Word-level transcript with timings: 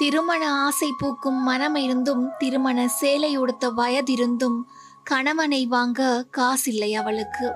திருமண 0.00 0.52
ஆசை 0.52 0.94
பூக்கும் 0.98 1.42
மனம் 1.42 1.74
இருந்தும் 1.74 2.30
திருமண 2.38 2.88
சேலை 2.88 3.36
உடுத்த 3.36 3.70
வயதிருந்தும் 3.70 4.62
கணவனை 5.04 5.66
வாங்க 5.66 6.26
காசில்லை 6.36 6.92
அவளுக்கு. 6.92 7.52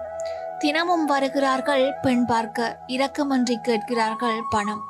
தினமும் 0.58 1.04
வருகிறார்கள் 1.04 1.94
பெண் 2.02 2.24
பார்க்க 2.24 2.84
இரக்கமன்றி 2.86 3.56
கேட்கிறார்கள் 3.62 4.42
பணம். 4.50 4.82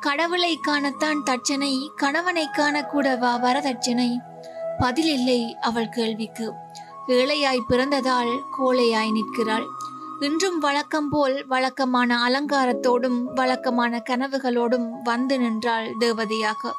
கடவுளை 0.00 0.58
காணத்தான் 0.66 1.22
தட்சணை 1.24 1.88
கணவனை 1.96 2.48
காணக்கூடவா 2.52 3.32
வரதட்சணை? 3.40 4.18
பதில் 4.78 5.12
இல்லை 5.12 5.56
அவள் 5.60 5.88
கேள்விக்கு. 5.88 6.52
ஏழையாய் 7.08 7.68
பிறந்ததால் 7.68 8.32
கோழையாய் 8.58 9.12
நிற்கிறாள். 9.12 9.66
இன்றும் 10.20 10.58
வழக்கம் 10.58 11.08
போல் 11.08 11.46
வழக்கமான 11.46 12.16
அலங்காரத்தோடும் 12.28 13.22
வழக்கமான 13.34 14.02
கனவுகளோடும் 14.10 14.88
வந்து 15.04 15.38
நின்றாள் 15.38 15.94
தேவதையாக. 16.00 16.72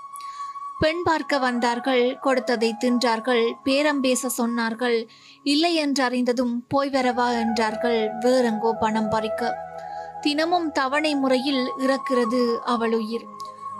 பெண் 0.79 1.01
பார்க்க 1.03 1.37
வந்தார்கள் 1.37 2.17
கொடுத்ததை 2.21 2.75
தின்றார்கள் 2.79 3.45
பேரம் 3.63 3.99
பேச 3.99 4.29
சொன்னார்கள். 4.37 4.97
இல்லை 5.43 5.85
என்றறிந்ததும் 5.85 6.55
போய் 6.67 6.89
வரவா 6.89 7.27
என்றார்கள் 7.39 8.01
வேறெங்கோ 8.19 8.71
பணம் 8.79 9.09
பறிக்க. 9.09 9.51
தினமும் 10.21 10.71
தவணை 10.71 11.15
முறையில் 11.15 11.63
இறக்கிறது 11.77 12.41
அவள் 12.63 12.93
உயிர். 12.93 13.25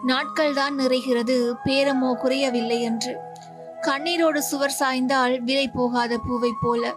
நாட்கள்தான் 0.08 0.76
நிறைகிறது 0.80 1.38
பேரமோ 1.66 2.12
குறையவில்லை 2.18 2.80
என்று. 2.82 3.14
கண்ணீரோடு 3.82 4.38
சுவர் 4.38 4.78
சாய்ந்தால் 4.80 5.36
விலை 5.44 5.68
போகாத 5.68 6.18
பூவை 6.18 6.54
போல. 6.62 6.94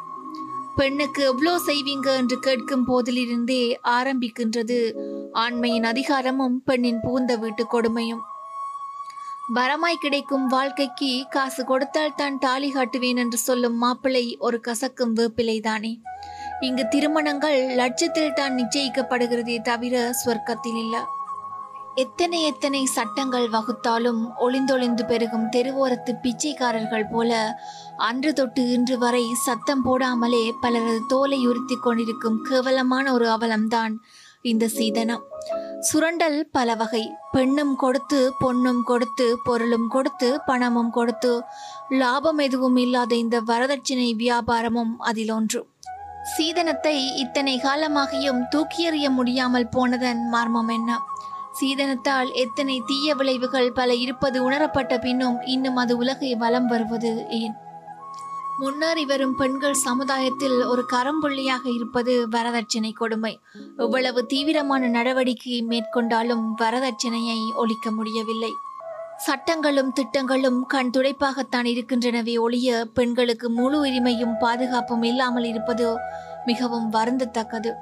பெண்ணுக்கு 0.77 1.23
எவ்வளோ 1.25 1.53
செய்வீங்க 1.67 2.09
என்று 2.17 2.39
கேட்கும் 2.39 2.87
போதிலிருந்தே 2.87 3.63
ஆரம்பிக்கின்றது. 3.89 4.81
ஆண்மையின் 5.33 5.85
அதிகாரமும் 5.85 6.63
பெண்ணின் 6.65 7.01
புகுந்த 7.01 7.37
வீட்டு 7.37 7.67
கொடுமையும். 7.73 8.25
வரமாய் 9.55 9.95
கிடைக்கும் 9.95 10.47
வாழ்க்கைக்கு 10.47 11.27
காசு 11.31 11.65
கொடுத்தால் 11.65 12.15
தான் 12.15 12.39
தாலி 12.39 12.73
காட்டுவேன் 12.73 13.17
என்று 13.17 13.39
சொல்லும் 13.39 13.77
மாப்பிள்ளை 13.77 14.37
ஒரு 14.39 14.61
கசக்கும் 14.67 15.13
வேப்பிலைதானே. 15.17 16.01
இங்கு 16.61 16.89
திருமணங்கள் 16.89 17.67
லட்சத்தில் 17.75 18.33
தான் 18.33 18.57
நிச்சயிக்கப்படுகிறதே 18.57 19.63
தவிர 19.63 20.13
சொர்க்கத்தில் 20.25 20.79
இல்ல. 20.79 21.05
எத்தனை 21.95 22.43
எத்தனை 22.43 22.85
சட்டங்கள் 22.85 23.49
வகுத்தாலும் 23.49 24.29
ஒளிந்தொளிந்து 24.39 25.07
பெருகும் 25.07 25.49
தெருவோரத்து 25.53 26.13
பிச்சைக்காரர்கள் 26.23 27.11
போல 27.11 27.61
அன்று 27.97 28.33
தொட்டு 28.33 28.71
இன்று 28.71 28.99
வரை 28.99 29.35
சத்தம் 29.35 29.85
போடாமலே 29.85 30.51
பலரது 30.61 31.01
தோலை 31.09 31.47
உறுத்தி 31.47 31.75
கொண்டிருக்கும் 31.75 32.43
கேவலமான 32.43 33.13
ஒரு 33.13 33.31
அவலம்தான் 33.31 33.97
இந்த 34.45 34.69
சீதனம். 34.69 35.23
சுரண்டல் 35.81 36.49
பல 36.53 36.75
வகை. 36.75 37.11
பெண்ணும் 37.33 37.77
கொடுத்து 37.77 38.33
பொண்ணும் 38.41 38.83
கொடுத்து 38.83 39.37
பொருளும் 39.45 39.89
கொடுத்து 39.89 40.41
பணமும் 40.47 40.91
கொடுத்து 40.91 41.43
லாபம் 41.91 42.39
எதுவும் 42.39 42.77
இல்லாத 42.77 43.15
இந்த 43.15 43.41
வரதட்சணை 43.41 44.15
வியாபாரமும் 44.17 44.99
அதில் 44.99 45.31
ஒன்று. 45.31 45.67
சீதனத்தை 46.37 47.17
இத்தனை 47.17 47.61
காலமாகியும் 47.65 48.41
தூக்கியறிய 48.55 49.11
முடியாமல் 49.11 49.69
போனதன் 49.69 50.23
மர்மம் 50.33 50.69
என்ன? 50.69 50.99
சீதனத்தால் 51.61 52.33
எத்தனை 52.35 52.83
தீய 52.87 53.15
விளைவுகள் 53.15 53.73
பல 53.73 53.95
இருப்பது 53.95 54.45
உணரப்பட்ட 54.45 54.99
பின்னும் 54.99 55.43
இன்னும் 55.43 55.77
அது 55.77 55.97
உலகை 55.97 56.35
வலம் 56.35 56.67
வருவது 56.67 57.27
ஏன்? 57.29 57.55
முன்னேறி 58.59 59.05
வரும் 59.07 59.35
பெண்கள் 59.37 59.75
சமுதாயத்தில் 59.75 60.59
ஒரு 60.65 60.83
கரம்புள்ளியாக 60.93 61.65
இருப்பது 61.75 62.29
வரதட்சணை 62.29 62.93
கொடுமை. 62.93 63.39
எவ்வளவு 63.77 64.27
தீவிரமான 64.27 64.89
நடவடிக்கையை 64.89 65.61
மேற்கொண்டாலும் 65.65 66.45
வரதட்சணையை 66.63 67.39
ஒழிக்க 67.55 67.91
முடியவில்லை. 67.91 68.53
சட்டங்களும் 69.17 69.93
திட்டங்களும் 69.93 70.67
கண் 70.67 70.91
துடைப்பாகத்தான் 70.97 71.69
இருக்கின்றனவே 71.73 72.39
ஒழிய 72.39 72.87
பெண்களுக்கு 72.95 73.51
முழு 73.51 73.79
உரிமையும் 73.85 74.35
பாதுகாப்பும் 74.39 75.03
இல்லாமல் 75.03 75.45
இருப்பது 75.45 75.87
மிகவும் 76.47 76.93
வருந்தத்தக்கது. 76.93 77.73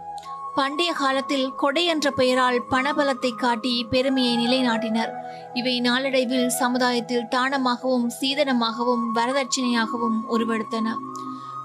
பண்டைய 0.55 0.93
காலத்தில் 0.93 1.55
கொடை 1.55 1.85
என்ற 1.85 2.11
பெயரால் 2.11 2.65
பணபலத்தை 2.71 3.31
காட்டி 3.35 3.87
பெருமையை 3.91 4.35
நிலைநாட்டினர். 4.43 5.13
இவை 5.55 5.81
நாளடைவில் 5.81 6.49
சமுதாயத்தில் 6.49 7.25
தானமாகவும் 7.37 8.07
சீதனமாகவும் 8.21 9.05
வரதட்சணையாகவும் 9.15 10.19
உருவெடுத்தன. 10.31 10.97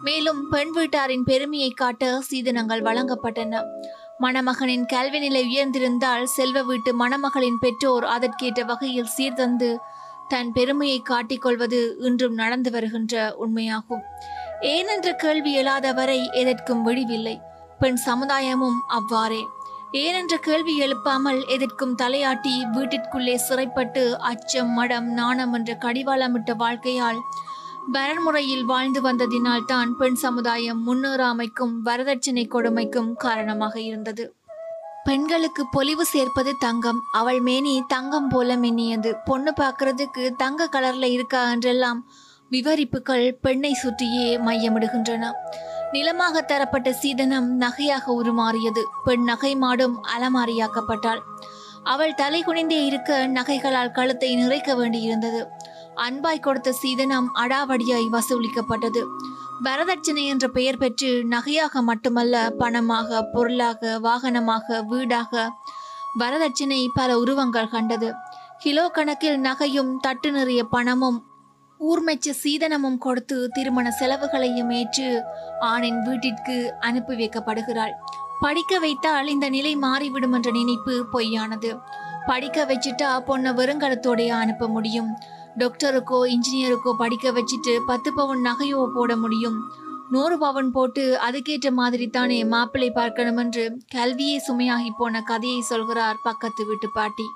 மேலும் 0.01 0.47
பெண் 0.49 0.71
வீட்டாரின் 0.77 1.23
பெருமையை 1.23 1.69
காட்ட 1.69 2.21
சீதனங்கள் 2.21 2.81
வழங்கப்பட்டன. 2.81 3.61
மணமகனின் 4.19 4.85
கல்வி 4.85 5.19
நிலை 5.19 5.43
உயர்ந்திருந்தால் 5.43 6.23
செல்வ 6.23 6.61
வீட்டு 6.61 6.93
மணமகளின் 6.95 7.59
பெற்றோர் 7.59 8.03
அதற்கேற்ற 8.03 8.63
வகையில் 8.63 9.13
சீர்தந்து 9.17 9.79
தன் 10.27 10.51
பெருமையை 10.51 11.01
காட்டிக்கொள்வது 11.09 11.95
இன்றும் 11.99 12.33
நடந்து 12.33 12.71
வருகின்ற 12.71 13.35
உண்மையாகும். 13.45 14.03
ஏனென்ற 14.61 15.13
கேள்வி 15.15 15.53
எழாதவரை 15.57 16.31
எதற்கும் 16.31 16.83
விடிவில்லை 16.83 17.35
பெண் 17.79 17.99
சமுதாயமும் 18.05 18.79
அவ்வாறே. 18.87 19.47
ஏனென்ற 19.91 20.35
கேள்வி 20.35 20.79
எழுப்பாமல் 20.81 21.47
எதிர்க்கும் 21.47 21.95
தலையாட்டி 22.01 22.53
வீட்டிற்குள்ளே 22.73 23.35
சிறைப்பட்டு 23.35 24.19
அச்சம் 24.19 24.69
மடம் 24.69 25.07
நாணம் 25.11 25.53
என்ற 25.53 25.77
கடிவாளமிட்ட 25.81 26.53
வாழ்க்கையால் 26.55 27.19
வரன்முறையில் 27.91 28.63
வாழ்ந்து 28.63 29.01
வந்ததினால்தான் 29.01 29.91
பெண் 29.97 30.13
சமுதாயம் 30.13 30.81
முன்னேறாமைக்கும் 30.87 31.73
வரதட்சணை 31.85 32.43
கொடுமைக்கும் 32.47 33.13
காரணமாக 33.13 33.81
இருந்தது. 33.81 34.25
பெண்களுக்கு 35.03 35.65
பொலிவு 35.71 36.05
சேர்ப்பது 36.05 36.55
தங்கம் 36.59 36.99
அவள் 37.11 37.39
மேனி 37.39 37.83
தங்கம் 37.87 38.27
போல 38.27 38.55
மின்னியது. 38.55 39.13
பொண்ணு 39.25 39.53
பார்க்கறதுக்கு 39.61 40.29
தங்க 40.37 40.69
கலர்ல 40.71 41.03
இருக்கா 41.03 41.49
என்றெல்லாம் 41.51 42.01
விவரிப்புகள் 42.49 43.37
பெண்ணை 43.41 43.73
சுற்றியே 43.73 44.37
மையமிடுகின்றன. 44.37 45.25
நிலமாக 45.91 46.41
தரப்பட்ட 46.41 46.93
சீதனம் 46.93 47.47
நகையாக 47.61 48.05
உருமாறியது. 48.21 48.81
பெண் 49.03 49.23
நகை 49.23 49.55
மாடும் 49.55 49.95
அலமாரியாக்கப்பட்டாள். 50.15 51.21
அவள் 51.83 52.13
தலை 52.13 52.43
குனிந்தே 52.43 52.85
இருக்க 52.85 53.27
நகைகளால் 53.27 53.91
கழுத்தை 53.91 54.35
நிறைக்க 54.35 54.75
வேண்டியிருந்தது. 54.75 55.41
அன்பாய் 55.95 56.39
கொடுத்த 56.39 56.71
சீதனம் 56.71 57.29
அடாவடியாய் 57.33 58.07
வசூலிக்கப்பட்டது. 58.11 59.03
வரதட்சணை 59.63 60.25
என்ற 60.25 60.47
பெயர் 60.47 60.77
பெற்று 60.77 61.23
நகையாக 61.29 61.81
மட்டுமல்ல 61.81 62.49
பணமாக 62.59 63.21
பொருளாக 63.33 63.99
வாகனமாக 63.99 64.83
வீடாக 64.87 65.49
வரதட்சணை 66.19 66.87
பல 66.93 67.17
உருவங்கள் 67.19 67.67
கண்டது. 67.67 68.11
கிலோ 68.59 68.89
கணக்கில் 68.89 69.39
நகையும் 69.39 69.91
தட்டு 69.99 70.31
நிறைய 70.31 70.63
பணமும் 70.63 71.19
ஊர்மெச்ச 71.79 72.29
சீதனமும் 72.43 72.97
கொடுத்து 72.97 73.35
திருமண 73.53 73.87
செலவுகளையும் 73.99 74.71
ஏற்று 74.79 75.07
ஆணின் 75.59 75.99
வீட்டிற்கு 76.01 76.55
அனுப்பி 76.79 77.13
வைக்கப்படுகிறாள். 77.13 77.93
படிக்க 78.41 78.79
வைத்தால் 78.79 79.27
இந்த 79.27 79.49
நிலை 79.49 79.75
மாறிவிடும் 79.75 80.33
என்ற 80.33 80.49
நினைப்பு 80.51 80.93
பொய்யானது. 81.13 81.71
படிக்க 82.27 82.65
வச்சுட்டா 82.65 83.09
பொண்ணை 83.27 83.51
வெறுங்கலத்தோடைய 83.59 84.31
அனுப்ப 84.41 84.67
முடியும். 84.67 85.09
டாக்டருக்கோ 85.59 86.19
இன்ஜினியருக்கோ 86.35 86.91
படிக்க 86.97 87.31
வச்சுட்டு 87.31 87.73
பத்து 87.85 88.09
பவுன் 88.13 88.41
நகையோ 88.45 88.81
போட 88.95 89.15
முடியும். 89.15 89.57
நூறு 90.13 90.35
பவுன் 90.37 90.69
போட்டு 90.71 91.03
அதுக்கேற்ற 91.27 91.69
மாதிரி 91.71 92.07
தானே 92.09 92.37
மாப்பிள்ளை 92.53 92.91
பார்க்கணும் 92.91 93.37
என்று 93.37 93.63
கல்வியே 93.95 94.37
சுமையாகி 94.47 94.91
போன 94.97 95.21
கதையை 95.21 95.61
சொல்கிறார் 95.61 96.23
பக்கத்து 96.23 96.65
வீட்டு 96.65 96.89
பாட்டி. 96.93 97.27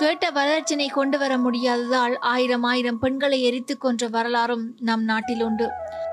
கேட்ட 0.00 0.26
வரதட்சணை 0.30 0.86
கொண்டு 0.90 1.16
வர 1.18 1.32
முடியாததால் 1.38 2.14
ஆயிரம் 2.18 2.62
ஆயிரம் 2.62 2.98
பெண்களை 2.98 3.38
எரித்து 3.42 3.74
கொன்ற 3.78 4.06
வரலாறும் 4.08 4.62
நம் 4.80 5.02
நாட்டில் 5.02 5.42
உண்டு. 5.42 5.66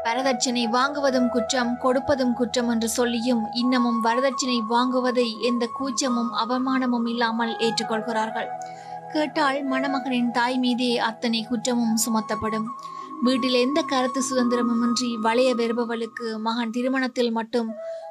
வரதட்சணை 0.05 0.63
வாங்குவதும் 0.73 1.29
குற்றம் 1.29 1.71
கொடுப்பதும் 1.83 2.33
குற்றம் 2.33 2.69
என்று 2.69 2.89
சொல்லியும் 2.89 3.43
இன்னமும் 3.53 3.99
வரதட்சணை 4.03 4.57
வாங்குவதை 4.69 5.27
எந்த 5.41 5.65
கூச்சமும் 5.73 6.31
அவமானமும் 6.43 7.07
இல்லாமல் 7.07 7.53
ஏற்றுக்கொள்கிறார்கள். 7.57 8.49
கேட்டால் 9.13 9.59
மணமகனின் 9.63 10.31
தாய் 10.31 10.57
மீதே 10.57 10.91
அத்தனை 11.09 11.41
குற்றமும் 11.43 11.95
சுமத்தப்படும். 12.05 12.67
வீட்டில் 13.23 13.57
எந்த 13.65 13.81
கருத்து 13.81 14.23
சுதந்திரமுமின்றி 14.29 15.11
வளைய 15.21 15.55
வருபவளுக்கு 15.55 16.27
மகன் 16.39 16.69
திருமணத்தில் 16.69 17.31
மட்டும் 17.31 17.69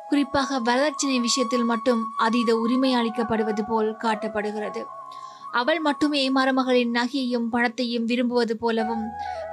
குறிப்பாக 0.08 0.58
வரதட்சணை 0.60 1.20
விஷயத்தில் 1.20 1.64
மட்டும் 1.64 2.02
அதீத 2.16 2.50
உரிமை 2.56 2.94
அளிக்கப்படுவது 2.94 3.62
போல் 3.68 3.96
காட்டப்படுகிறது. 4.04 4.82
அவள் 5.60 5.80
மட்டுமே 5.80 6.22
மருமகளின் 6.30 6.94
நகையையும் 6.98 7.48
பணத்தையும் 7.52 8.08
விரும்புவது 8.10 8.54
போலவும் 8.62 9.04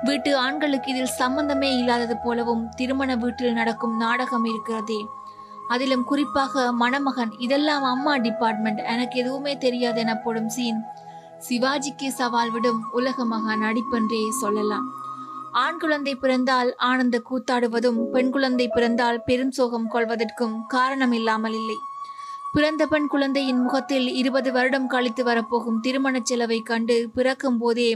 வீட்டு 0.03 0.31
ஆண்களுக்கு 0.37 0.89
இதில் 0.91 1.17
சம்பந்தமே 1.21 1.69
இல்லாதது 1.79 2.15
போலவும் 2.17 2.63
திருமண 2.75 3.15
வீட்டில் 3.15 3.57
நடக்கும் 3.59 3.95
நாடகம் 3.97 4.45
இருக்கிறதே. 4.45 5.01
அதிலும் 5.67 6.03
குறிப்பாக 6.03 6.63
மணமகன் 6.81 7.31
இதெல்லாம் 7.37 7.83
அம்மா 7.83 8.13
டிபார்ட்மெண்ட் 8.17 8.81
எனக்கு 8.93 9.19
எதுவுமே 9.19 9.53
தெரியாது 9.57 9.99
எனப்படும் 9.99 10.49
சீன். 10.49 10.81
சிவாஜிக்கு 11.47 12.07
சவால் 12.19 12.51
விடும் 12.51 12.81
உலக 12.91 13.25
மகா 13.25 13.55
நடிப்பென்றே 13.55 14.21
சொல்லலாம். 14.41 14.85
ஆண் 15.63 15.79
குழந்தை 15.79 16.13
பிறந்தால் 16.15 16.69
ஆனந்த 16.89 17.17
கூத்தாடுவதும் 17.29 17.99
பெண் 18.13 18.31
குழந்தை 18.31 18.67
பிறந்தால் 18.67 19.19
பெரும் 19.25 19.51
சோகம் 19.51 19.91
கொள்வதற்கும் 19.93 20.55
காரணம் 20.67 21.11
இல்லாமல் 21.11 21.57
இல்லை. 21.59 21.79
பிறந்த 22.55 22.83
பெண் 22.87 23.07
குழந்தையின் 23.07 23.61
முகத்தில் 23.61 24.07
இருபது 24.13 24.51
வருடம் 24.51 24.87
கழித்து 24.87 25.23
வரப்போகும் 25.23 25.79
திருமணச் 25.79 26.25
செலவை 26.25 26.59
கண்டு 26.59 27.09
பிறக்கும் 27.13 27.57
போதே 27.57 27.87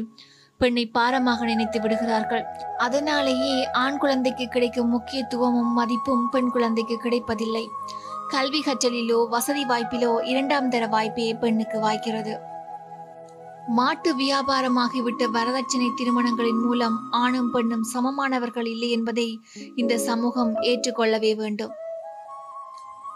பெண்ணை 0.58 0.86
பாரமாக 0.88 1.46
நினைத்து 1.46 1.82
விடுகிறார்கள். 1.82 2.44
அதனாலேயே 2.78 3.68
ஆண் 3.72 3.98
குழந்தைக்கு 3.98 4.48
கிடைக்கும் 4.48 4.90
முக்கியத்துவமும் 4.90 5.72
மதிப்பும் 5.74 6.26
பெண் 6.30 6.50
குழந்தைக்கு 6.50 6.98
கிடைப்பதில்லை. 6.98 7.66
கல்வி 8.28 8.64
கற்றலிலோ 8.66 9.30
வசதி 9.30 9.66
வாய்ப்பிலோ 9.66 10.12
இரண்டாம் 10.24 10.70
தர 10.70 10.88
வாய்ப்பே 10.88 11.34
பெண்ணுக்கு 11.34 11.80
வாய்க்கிறது. 11.80 12.36
மாட்டு 13.80 14.12
வியாபாரமாகிவிட்ட 14.16 15.24
வரதட்சணை 15.32 15.90
திருமணங்களின் 16.02 16.62
மூலம் 16.66 17.00
ஆணும் 17.12 17.52
பெண்ணும் 17.52 17.88
சமமானவர்கள் 17.94 18.68
இல்லை 18.68 18.92
என்பதை 18.92 19.40
இந்த 19.76 19.98
சமூகம் 19.98 20.56
ஏற்றுக்கொள்ளவே 20.62 21.36
வேண்டும். 21.36 21.74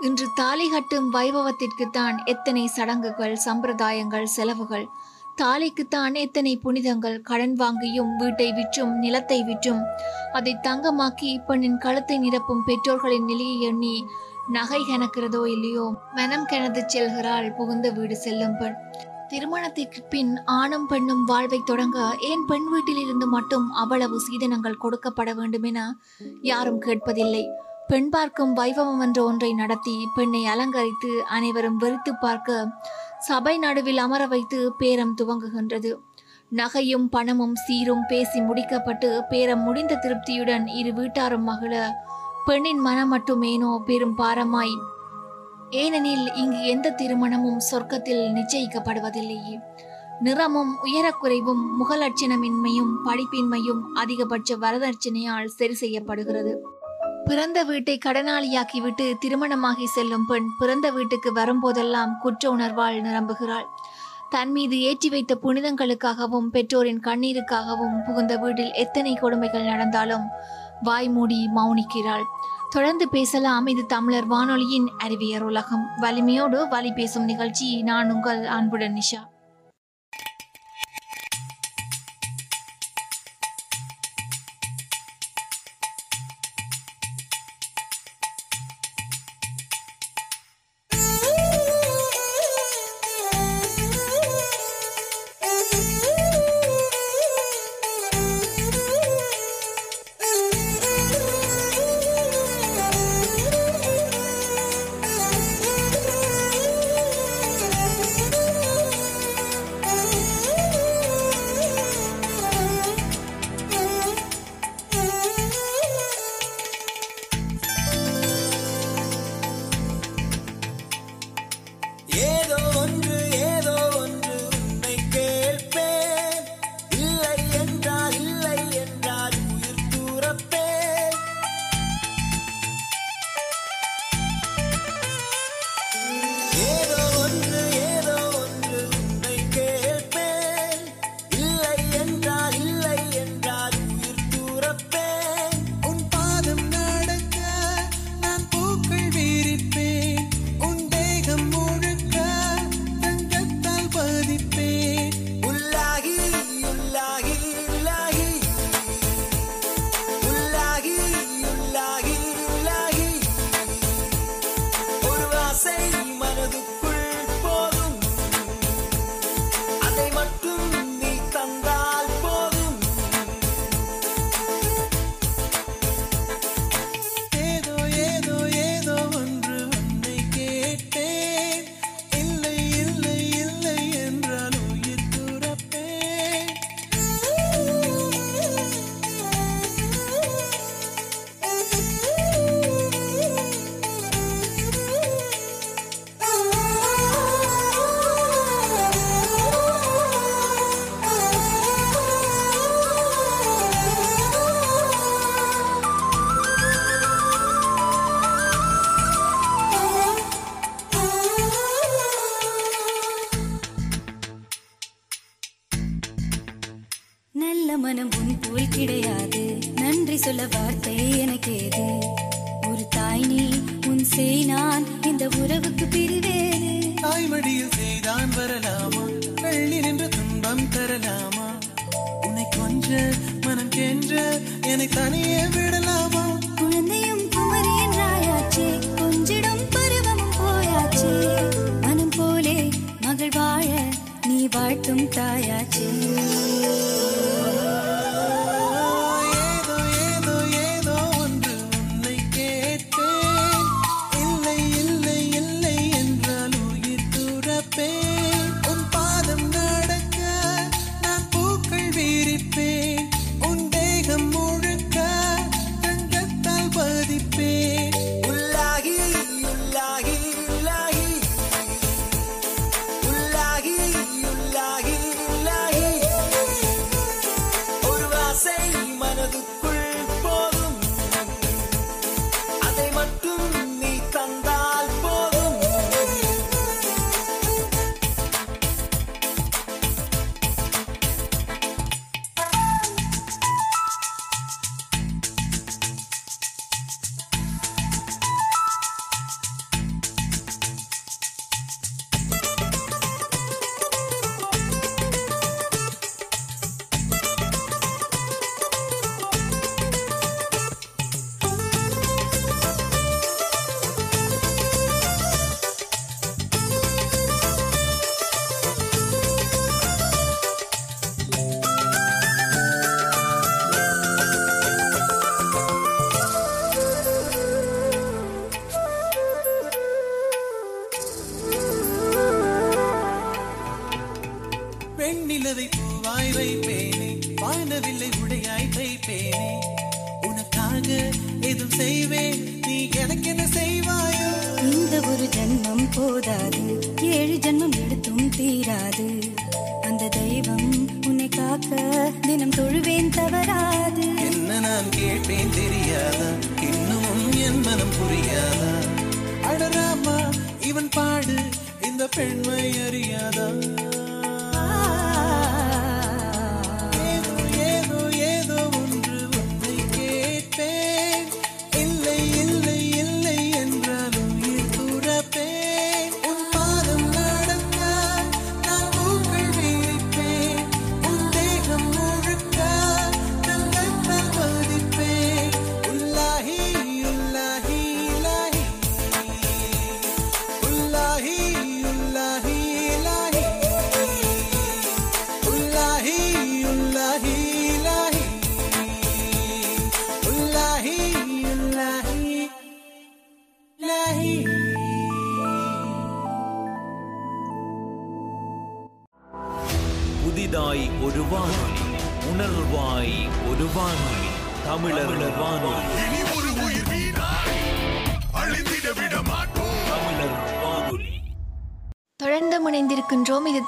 இன்று 0.08 0.28
தாலி 0.38 0.66
கட்டும் 0.70 1.08
வைபவத்திற்குத்தான் 1.16 2.16
எத்தனை 2.32 2.64
சடங்குகள் 2.76 3.36
சம்பிரதாயங்கள் 3.46 4.32
செலவுகள். 4.36 4.86
தாலிக்குத்தான் 5.38 6.16
எத்தனை 6.24 6.54
புனிதங்கள் 6.64 7.18
கடன் 7.30 7.54
வாங்கியும் 7.62 8.12
வீட்டை 8.22 8.48
விற்றும் 8.58 8.94
நிலத்தை 9.04 9.40
விற்றும். 9.50 9.84
அதை 10.38 10.54
தங்கமாக்கி 10.68 11.32
பெண்ணின் 11.48 11.80
கழுத்தை 11.86 12.18
நிரப்பும் 12.26 12.66
பெற்றோர்களின் 12.70 13.30
நிலையை 13.32 13.56
எண்ணி 13.70 13.96
நகை 14.58 14.82
கணக்கிறதோ 14.90 15.44
இல்லையோ 15.56 15.88
மனம் 16.18 16.50
கெனது 16.52 16.84
செல்கிறாள் 16.94 17.50
புகுந்த 17.58 17.90
வீடு 17.98 18.16
செல்லும் 18.26 18.60
பெண். 18.62 18.78
திருமணத்திற்கு 19.32 20.00
பின் 20.14 20.32
ஆணும் 20.60 20.88
பெண்ணும் 20.92 21.26
வாழ்வை 21.26 21.60
தொடங்க 21.72 22.00
ஏன் 22.30 22.46
பெண் 22.52 22.70
வீட்டிலிருந்து 22.74 23.28
மட்டும் 23.36 23.68
அவ்வளவு 23.82 24.18
சீதனங்கள் 24.28 24.84
கொடுக்கப்பட 24.86 25.32
வேண்டும் 25.42 25.68
என 25.72 25.82
யாரும் 26.52 26.82
கேட்பதில்லை. 26.88 27.46
பெண் 27.92 28.10
பார்க்கும் 28.14 28.52
வைபவம் 28.58 29.02
என்ற 29.06 29.20
ஒன்றை 29.30 29.50
நடத்தி 29.54 29.94
பெண்ணை 30.16 30.42
அலங்கரித்து 30.52 31.10
அனைவரும் 31.36 31.80
வெறித்து 31.82 32.12
பார்க்க 32.22 32.60
சபை 33.28 33.54
நடுவில் 33.64 34.00
அமர 34.04 34.22
வைத்து 34.34 34.60
பேரம் 34.78 35.12
துவங்குகின்றது. 35.20 35.92
நகையும் 36.60 37.08
பணமும் 37.16 37.56
சீரும் 37.66 38.06
பேசி 38.12 38.40
முடிக்கப்பட்டு 38.48 39.10
பேரம் 39.32 39.64
முடிந்த 39.68 40.00
திருப்தியுடன் 40.06 40.66
இரு 40.80 40.94
வீட்டாரும் 41.00 41.46
மகள 41.52 41.84
பெண்ணின் 42.48 42.82
மனம் 42.88 43.12
மட்டுமேனோ 43.14 43.72
பெரும் 43.90 44.18
பாரமாய். 44.22 44.76
ஏனெனில் 45.84 46.26
இங்கு 46.44 46.62
எந்த 46.74 46.96
திருமணமும் 47.02 47.62
சொர்க்கத்தில் 47.70 48.26
நிச்சயிக்கப்படுவதில்லையே 48.38 49.56
நிறமும் 50.28 50.74
உயரக்குறைவும் 50.88 51.64
முகலட்சணமின்மையும் 51.80 52.94
படிப்பின்மையும் 53.08 53.82
அதிகபட்ச 54.04 54.58
வரதட்சணையால் 54.66 55.56
சரி 55.60 55.78
செய்யப்படுகிறது. 55.84 56.54
பிறந்த 57.26 57.64
வீட்டை 57.64 57.98
கடனாளியாக்கிவிட்டு 58.06 59.14
திருமணமாகி 59.20 59.86
செல்லும் 59.86 60.26
பெண் 60.26 60.48
பிறந்த 60.60 60.90
வீட்டுக்கு 60.90 61.34
வரும்போதெல்லாம் 61.34 62.18
குற்ற 62.18 62.56
உணர்வால் 62.56 63.00
நிரம்புகிறாள். 63.08 63.68
தன் 64.30 64.52
மீது 64.52 64.82
ஏற்றி 64.82 65.10
வைத்த 65.10 65.38
புனிதங்களுக்காகவும் 65.44 66.50
பெற்றோரின் 66.52 67.00
கண்ணீருக்காகவும் 67.00 67.96
புகுந்த 68.06 68.38
வீட்டில் 68.38 68.74
எத்தனை 68.74 69.14
கொடுமைகள் 69.16 69.64
நடந்தாலும் 69.64 70.28
வாய் 70.82 71.10
மூடி 71.10 71.50
மௌனிக்கிறாள். 71.56 72.26
தொடர்ந்து 72.70 73.10
பேசலாம். 73.10 73.68
இது 73.68 73.86
தமிழர் 73.86 74.26
வானொலியின் 74.26 74.88
அறிவியர் 74.98 75.44
உலகம். 75.44 75.88
வலிமையோடு 75.98 76.68
வலி 76.68 76.92
பேசும் 76.92 77.24
நிகழ்ச்சி. 77.24 77.82
நான் 77.82 78.12
உங்கள் 78.12 78.46
அன்புடன் 78.46 78.94
நிஷா. 78.94 79.31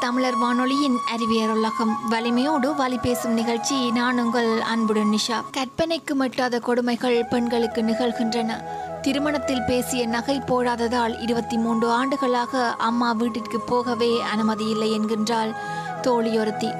தமிழர் 0.04 0.38
வானொலியின் 0.38 0.98
அறிவியல் 1.14 1.50
உலகம் 1.50 1.98
வலிமையோடு 2.10 2.76
வழி 2.76 2.98
பேசும் 2.98 3.32
நிகழ்ச்சி. 3.32 3.92
நான் 3.92 4.20
உங்கள் 4.20 4.62
அன்புடன் 4.62 5.12
நிஷா. 5.12 5.36
கற்பனைக்கு 5.52 6.16
மட்டாத 6.20 6.60
கொடுமைகள் 6.60 7.26
பெண்களுக்கு 7.30 7.82
நிகழ்கின்றன. 7.82 8.64
திருமணத்தில் 9.02 9.64
பேசிய 9.68 10.08
நகை 10.08 10.40
போடாததால் 10.40 11.22
இருபத்தி 11.22 11.58
மூன்று 11.58 11.90
ஆண்டுகளாக 11.90 12.72
அம்மா 12.72 13.12
வீட்டிற்கு 13.12 13.60
போகவே 13.60 14.22
அனுமதி 14.22 14.70
இல்லை 14.70 15.00
என்கின்றாள் 15.00 15.56
தோழியொருத்தி. 16.02 16.74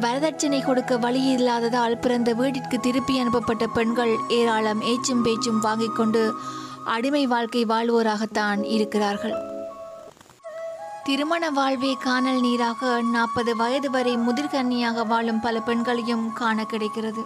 வரதட்சணை 0.00 0.64
கொடுக்க 0.64 0.96
வழி 0.96 1.24
இல்லாததால் 1.24 1.98
பிறந்த 1.98 2.32
வீட்டிற்கு 2.32 2.80
திருப்பி 2.80 3.18
அனுப்பப்பட்ட 3.18 3.66
பெண்கள் 3.66 4.16
ஏராளம். 4.28 4.82
ஏச்சும் 4.82 5.22
பேச்சும் 5.22 5.60
வாங்கிக் 5.60 5.96
கொண்டு 5.96 6.34
அடிமை 6.84 7.26
வாழ்க்கை 7.26 7.64
வாழ்வோராகத்தான் 7.66 8.64
இருக்கிறார்கள். 8.64 9.52
திருமண 11.06 11.50
வாழ்வே 11.50 11.96
காணல் 12.02 12.40
நீராக 12.40 13.00
நாற்பது 13.02 13.56
வயது 13.56 13.90
வரை 13.90 14.16
முதிர்கன்னியாக 14.16 15.06
வாழும் 15.06 15.40
பல 15.40 15.60
பெண்களையும் 15.60 16.32
காண 16.32 16.64
கிடைக்கிறது. 16.64 17.22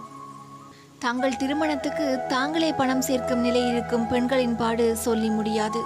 தங்கள் 0.99 1.37
திருமணத்துக்கு 1.37 2.19
தாங்களே 2.27 2.73
பணம் 2.73 3.01
சேர்க்கும் 3.01 3.39
நிலையில் 3.39 3.71
இருக்கும் 3.71 4.07
பெண்களின் 4.07 4.55
பாடு 4.55 4.95
சொல்லி 4.95 5.29
முடியாது. 5.29 5.81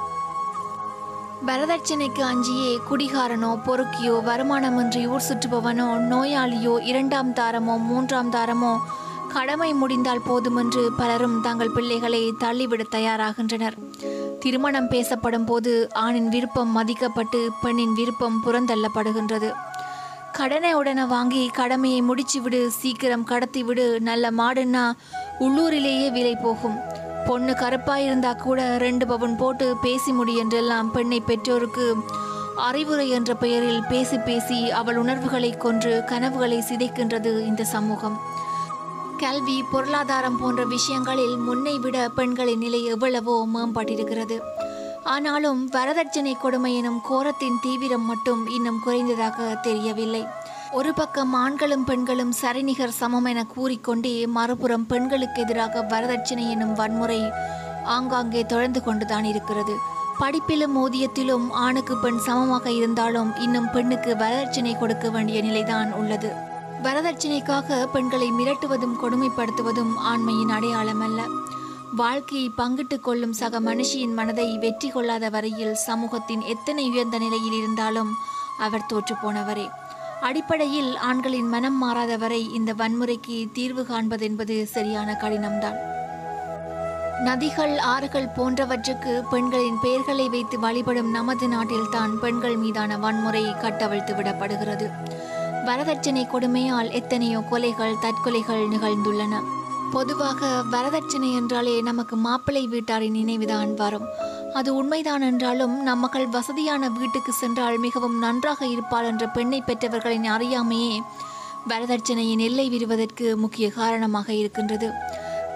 வரதட்சணைக்கு 1.46 2.24
அஞ்சியே 2.32 2.72
குடிகாரனோ 2.90 3.52
பொறுக்கியோ 3.68 4.16
வருமானமின்றி 4.30 5.08
ஊர் 5.08 5.28
சுற்றுபவனோ 5.30 5.88
நோயாளியோ 6.12 6.76
இரண்டாம் 6.82 7.32
தாரமோ 7.34 7.78
மூன்றாம் 7.90 8.32
தாரமோ 8.32 8.74
கடமை 9.34 9.74
முடிந்தால் 9.74 10.26
போதுமென்று 10.28 10.92
பலரும் 10.98 11.42
தங்கள் 11.42 11.72
பிள்ளைகளை 11.72 12.34
தள்ளிவிட 12.40 12.84
தயாராகின்றனர். 12.92 13.78
திருமணம் 14.40 14.88
பேசப்படும் 14.88 15.46
போது 15.46 15.90
ஆணின் 15.94 16.30
விருப்பம் 16.30 16.72
மதிக்கப்பட்டு 16.78 17.48
பெண்ணின் 17.62 17.94
விருப்பம் 17.94 18.38
புறந்தள்ளப்படுகின்றது. 18.46 19.50
கடனை 20.32 20.74
உடனே 20.74 21.04
வாங்கி 21.04 21.48
கடமையை 21.48 22.02
முடிச்சு 22.02 22.42
விடு 22.42 22.72
சீக்கிரம் 22.72 23.24
கடத்தி 23.24 23.64
விடு 23.64 24.02
நல்ல 24.02 24.32
மாடுன்னா 24.32 24.92
உள்ளூரிலேயே 25.40 26.12
விலை 26.12 26.36
போகும். 26.36 26.78
பொண்ணு 27.26 27.52
கருப்பாயிருந்தா 27.52 28.38
கூட 28.38 28.78
ரெண்டு 28.78 29.08
பவன் 29.08 29.38
போட்டு 29.38 29.76
பேசி 29.82 30.12
முடி 30.12 30.36
என்றெல்லாம் 30.36 30.92
பெண்ணை 30.92 31.20
பெற்றோருக்கு 31.20 31.96
அறிவுரை 32.56 33.10
என்ற 33.10 33.34
பெயரில் 33.34 33.84
பேசி 33.90 34.18
பேசி 34.18 34.72
அவள் 34.72 34.98
உணர்வுகளை 34.98 35.58
கொன்று 35.58 36.04
கனவுகளை 36.06 36.64
சிதைக்கின்றது 36.70 37.40
இந்த 37.46 37.64
சமூகம். 37.64 38.22
கல்வி 39.24 39.64
பொருளாதாரம் 39.72 40.38
போன்ற 40.38 40.66
விஷயங்களில் 40.66 41.36
முன்னை 41.38 41.80
விட 41.80 41.98
பெண்களின் 42.10 42.58
நிலை 42.58 42.84
எவ்வளவோ 42.86 43.48
மேம்பட்டிருக்கிறது. 43.54 44.38
ஆனாலும் 45.04 45.70
வரதட்சணை 45.72 46.34
கொடுமை 46.38 46.76
எனும் 46.78 47.00
கோரத்தின் 47.10 47.58
தீவிரம் 47.62 48.06
மட்டும் 48.06 48.48
இன்னும் 48.48 48.80
குறைந்ததாக 48.86 49.60
தெரியவில்லை. 49.62 50.24
ஒரு 50.72 50.94
பக்கம் 50.94 51.34
ஆண்களும் 51.34 51.84
பெண்களும் 51.84 52.32
சரிநிகர் 52.32 52.96
சமம் 53.00 53.26
என 53.26 53.44
கூறிக்கொண்டே 53.56 54.28
மறுபுறம் 54.28 54.86
பெண்களுக்கு 54.86 55.42
எதிராக 55.42 55.84
வரதட்சணை 55.90 56.50
எனும் 56.50 56.74
வன்முறை 56.74 57.22
ஆங்காங்கே 57.84 58.46
தொடர்ந்து 58.46 58.84
கொண்டுதான் 58.84 59.24
இருக்கிறது. 59.24 59.76
படிப்பிலும் 60.20 60.78
ஊதியத்திலும் 60.86 61.50
ஆணுக்கு 61.66 61.98
பெண் 61.98 62.18
சமமாக 62.18 62.72
இருந்தாலும் 62.72 63.32
இன்னும் 63.40 63.72
பெண்ணுக்கு 63.72 64.14
வரதட்சணை 64.14 64.78
கொடுக்க 64.78 65.10
வேண்டிய 65.10 65.42
நிலைதான் 65.42 65.92
உள்ளது. 65.94 66.32
வரதட்சணைக்காக 66.84 67.88
பெண்களை 67.94 68.28
மிரட்டுவதும் 68.32 68.96
கொடுமைப்படுத்துவதும் 69.02 69.94
ஆண்மையின் 70.12 70.52
அடையாளம் 70.52 71.00
அல்ல. 71.00 71.22
வாழ்க்கையை 71.96 72.52
பங்கிட்டுக் 72.58 73.04
கொள்ளும் 73.04 73.34
சக 73.34 73.60
மனுஷியின் 73.60 74.14
மனதை 74.14 74.58
வெற்றி 74.58 74.90
கொள்ளாத 74.90 75.30
வரையில் 75.30 75.76
சமூகத்தின் 75.76 76.42
எத்தனை 76.42 76.90
உயர்ந்த 76.90 77.18
நிலையில் 77.18 77.54
இருந்தாலும் 77.54 78.12
அவர் 78.60 78.86
தோற்று 78.86 79.16
போனவரே. 79.16 79.70
அடிப்படையில் 80.22 80.98
ஆண்களின் 80.98 81.50
மனம் 81.50 81.78
மாறாத 81.78 82.18
வரை 82.18 82.54
இந்த 82.54 82.74
வன்முறைக்கு 82.74 83.52
தீர்வு 83.52 83.86
காண்பதென்பது 83.90 84.68
சரியான 84.68 85.18
கடினம்தான். 85.22 85.80
நதிகள் 87.26 87.78
ஆறுகள் 87.78 88.34
போன்றவற்றுக்கு 88.38 89.24
பெண்களின் 89.32 89.80
பெயர்களை 89.82 90.30
வைத்து 90.30 90.60
வழிபடும் 90.60 91.12
நமது 91.12 91.48
நாட்டில்தான் 91.48 92.14
பெண்கள் 92.22 92.56
மீதான 92.56 92.98
வன்முறை 92.98 93.44
கட்டவிழ்த்து 93.62 94.14
விடப்படுகிறது. 94.14 94.88
வரதட்சணை 95.68 96.24
கொடுமையால் 96.28 96.92
எத்தனையோ 96.92 97.40
கொலைகள் 97.52 98.00
தற்கொலைகள் 98.02 98.64
நிகழ்ந்துள்ளன. 98.74 99.42
பொதுவாக 99.92 100.48
வரதட்சணை 100.72 101.34
என்றாலே 101.34 101.82
நமக்கு 101.82 102.16
மாப்பிள்ளை 102.16 102.68
வீட்டாரின் 102.68 103.18
நினைவுதான் 103.20 103.74
வரும். 103.74 104.08
அது 104.54 104.76
உண்மைதான் 104.76 105.22
என்றாலும் 105.22 105.76
நம் 105.82 106.00
மகள் 106.00 106.28
வசதியான 106.28 106.90
வீட்டுக்கு 106.90 107.34
சென்றால் 107.34 107.78
மிகவும் 107.78 108.18
நன்றாக 108.18 108.66
இருப்பாள் 108.66 109.06
என்ற 109.06 109.28
பெண்ணை 109.28 109.62
பெற்றவர்களின் 109.62 110.28
அறியாமையே 110.36 111.02
வரதட்சணையின் 111.70 112.40
எல்லை 112.40 112.70
விரிவதற்கு 112.70 113.36
முக்கிய 113.36 113.72
காரணமாக 113.72 114.34
இருக்கின்றது. 114.34 114.92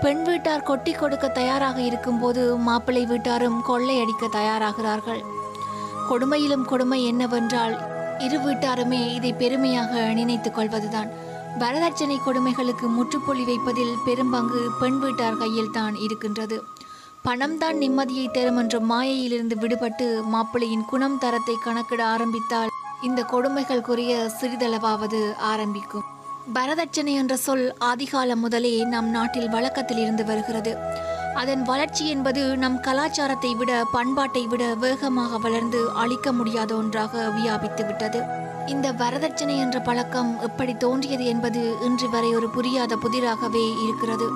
பெண் 0.02 0.24
வீட்டார் 0.24 0.64
கொட்டி 0.64 0.92
கொடுக்க 0.92 1.28
தயாராக 1.28 1.82
இருக்கும்போது 1.82 2.58
மாப்பிள்ளை 2.58 3.06
வீட்டாரும் 3.06 3.62
கொள்ளையடிக்க 3.62 4.26
தயாராகிறார்கள். 4.28 5.22
கொடுமையிலும் 6.10 6.66
கொடுமை 6.66 7.06
என்னவென்றால் 7.06 7.97
இரு 8.26 8.38
வீட்டாருமே 8.38 9.14
இதை 9.14 9.34
பெருமையாக 9.34 10.14
நினைத்துக் 10.14 10.56
கொள்வதுதான். 10.56 11.10
வரதட்சணை 11.60 12.18
கொடுமைகளுக்கு 12.26 12.88
முற்றுப்புள்ளி 12.88 13.44
வைப்பதில் 13.44 13.94
பெரும்பங்கு 14.06 14.62
பெண் 14.80 15.00
வீட்டார் 15.00 15.38
கையில் 15.38 15.72
தான் 15.72 15.96
இருக்கின்றது. 15.96 16.58
பணம்தான் 17.22 17.78
நிம்மதியை 17.78 18.32
தரும் 18.32 18.58
என்ற 18.58 18.80
மாயையிலிருந்து 18.80 19.56
விடுபட்டு 19.56 20.08
மாப்பிள்ளையின் 20.34 20.86
குணம் 20.86 21.18
தரத்தை 21.18 21.56
கணக்கிட 21.64 22.06
ஆரம்பித்தால் 22.06 22.70
இந்த 23.04 23.22
கொடுமைகளுக்குரிய 23.32 24.14
சிறிதளவாவது 24.42 25.22
ஆரம்பிக்கும். 25.38 26.06
வரதட்சணை 26.54 27.14
என்ற 27.14 27.36
சொல் 27.38 27.76
ஆதிகாலம் 27.80 28.44
முதலே 28.46 28.84
நம் 28.84 29.10
நாட்டில் 29.10 29.50
வழக்கத்தில் 29.50 29.98
இருந்து 29.98 30.26
வருகிறது. 30.26 30.74
அதன் 31.42 31.64
வளர்ச்சி 31.64 32.04
என்பது 32.08 32.42
நம் 32.58 32.78
கலாச்சாரத்தை 32.80 33.50
விட 33.56 33.72
பண்பாட்டை 33.92 34.44
விட 34.48 34.64
வேகமாக 34.84 35.38
வளர்ந்து 35.38 35.80
அழிக்க 35.94 36.32
முடியாத 36.32 36.72
ஒன்றாக 36.76 37.24
வியாபித்து 37.38 37.84
விட்டது. 37.86 38.20
இந்த 38.66 38.88
வரதட்சணை 38.92 39.56
என்ற 39.66 39.78
பழக்கம் 39.80 40.32
எப்படி 40.48 40.74
தோன்றியது 40.78 41.26
என்பது 41.26 41.62
இன்று 41.88 42.08
வரை 42.10 42.32
ஒரு 42.36 42.48
புரியாத 42.50 42.96
புதிராகவே 42.96 43.66
இருக்கிறது. 43.84 44.28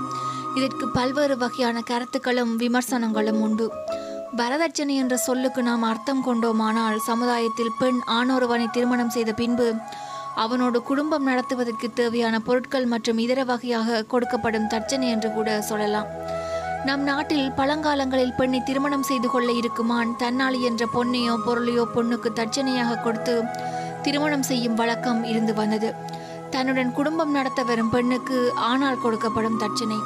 இதற்கு 0.55 0.85
பல்வேறு 0.89 1.37
வகையான 1.37 1.81
கருத்துக்களும் 1.81 2.53
விமர்சனங்களும் 2.55 3.41
உண்டு. 3.41 3.67
வரதட்சணை 4.39 4.95
என்ற 5.03 5.15
சொல்லுக்கு 5.17 5.63
நாம் 5.63 5.83
அர்த்தம் 5.83 6.23
கொண்டோமானால் 6.23 6.99
சமுதாயத்தில் 7.09 7.75
பெண் 7.79 7.99
ஆணொருவனை 8.19 8.67
திருமணம் 8.71 9.13
செய்த 9.15 9.31
பின்பு 9.31 9.67
அவனோடு 10.35 10.77
குடும்பம் 10.89 11.27
நடத்துவதற்கு 11.29 11.87
தேவையான 11.93 12.35
பொருட்கள் 12.39 12.85
மற்றும் 12.85 13.17
இதர 13.17 13.43
வகையாக 13.43 14.05
கொடுக்கப்படும் 14.13 14.69
தட்சணை 14.73 15.09
என்று 15.09 15.31
கூட 15.33 15.61
சொல்லலாம். 15.61 16.09
நம் 16.87 17.03
நாட்டில் 17.07 17.47
பழங்காலங்களில் 17.57 18.37
பெண்ணை 18.37 18.59
திருமணம் 18.67 19.05
செய்து 19.09 19.27
கொள்ள 19.29 19.49
இருக்குமான் 19.59 20.11
தன்னாளி 20.21 20.59
என்ற 20.69 20.83
பொன்னையோ 20.93 21.33
பொருளையோ 21.47 21.83
பொண்ணுக்கு 21.95 22.29
தட்சணையாக 22.39 22.97
கொடுத்து 23.03 23.35
திருமணம் 24.05 24.45
செய்யும் 24.49 24.77
வழக்கம் 24.79 25.21
இருந்து 25.31 25.53
வந்தது. 25.59 25.89
தன்னுடன் 26.53 26.91
குடும்பம் 26.97 27.35
நடத்த 27.37 27.63
வரும் 27.63 27.91
பெண்ணுக்கு 27.95 28.39
ஆனால் 28.69 29.01
கொடுக்கப்படும் 29.03 29.59
தட்சணை. 29.63 29.99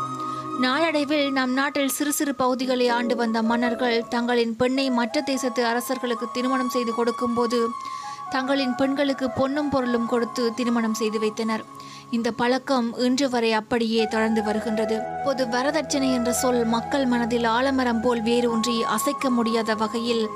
நாளடைவில் 0.65 1.25
நம் 1.38 1.53
நாட்டில் 1.60 1.96
சிறு 1.98 2.12
சிறு 2.17 2.34
பகுதிகளை 2.41 2.89
ஆண்டு 2.98 3.15
வந்த 3.22 3.38
மன்னர்கள் 3.51 3.98
தங்களின் 4.15 4.53
பெண்ணை 4.62 4.86
மற்ற 5.00 5.22
தேசத்து 5.32 5.63
அரசர்களுக்கு 5.72 6.27
திருமணம் 6.38 6.74
செய்து 6.75 6.94
கொடுக்கும்போது 7.00 7.62
தங்களின் 8.36 8.77
பெண்களுக்கு 8.82 9.27
பொன்னும் 9.39 9.72
பொருளும் 9.74 10.10
கொடுத்து 10.13 10.44
திருமணம் 10.60 11.00
செய்து 11.01 11.20
வைத்தனர். 11.24 11.65
இந்த 12.12 12.32
பழக்கம் 12.32 12.98
இன்று 12.98 13.30
வரை 13.30 13.54
அப்படியே 13.54 14.06
தொடர்ந்து 14.06 14.44
வருகின்றது. 14.44 15.02
பொது 15.26 15.46
வரதட்சணை 15.46 16.13
என்ற 16.13 16.34
சொல் 16.34 16.65
மக்கள் 16.65 17.06
மனதில் 17.06 17.44
ஆலமரம் 17.44 18.02
போல் 18.02 18.22
வேறு 18.22 18.52
ஒன்றி 18.52 18.84
அசைக்க 18.84 19.30
முடியாத 19.30 19.76
வகையில் 19.76 20.28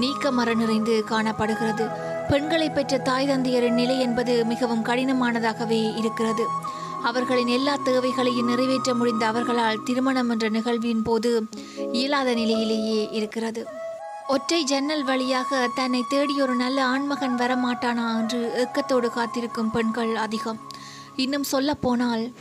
நீக்கமர 0.00 0.54
நிறைந்து 0.54 1.04
காணப்படுகிறது. 1.04 1.88
பெண்களை 2.28 2.70
பெற்ற 2.70 2.98
தாய் 2.98 3.28
தந்தையரின் 3.28 3.72
நிலை 3.72 4.00
என்பது 4.00 4.44
மிகவும் 4.44 4.84
கடினமானதாகவே 4.84 5.96
இருக்கிறது. 5.96 6.46
அவர்களின் 7.02 7.46
எல்லா 7.46 7.76
தேவைகளையும் 7.76 8.46
நிறைவேற்ற 8.46 8.94
முடிந்த 8.94 9.26
அவர்களால் 9.26 9.82
திருமணம் 9.84 10.30
என்ற 10.30 10.48
நிகழ்வின் 10.48 11.02
போது 11.02 11.46
இயலாத 11.92 12.34
நிலையிலேயே 12.34 13.08
இருக்கிறது. 13.12 13.66
ஒற்றை 14.26 14.64
ஜன்னல் 14.64 15.04
வழியாக 15.04 15.68
தன்னை 15.74 16.04
தேடி 16.08 16.40
ஒரு 16.40 16.54
நல்ல 16.54 16.84
ஆண்மகன் 16.84 17.36
வரமாட்டானா 17.36 18.18
என்று 18.18 18.52
ஏக்கத்தோடு 18.56 19.10
காத்திருக்கும் 19.10 19.70
பெண்கள் 19.70 20.16
அதிகம். 20.16 20.60
இன்னும் 21.16 21.42
சொல்ல 21.42 21.74
போனால் 21.74 22.32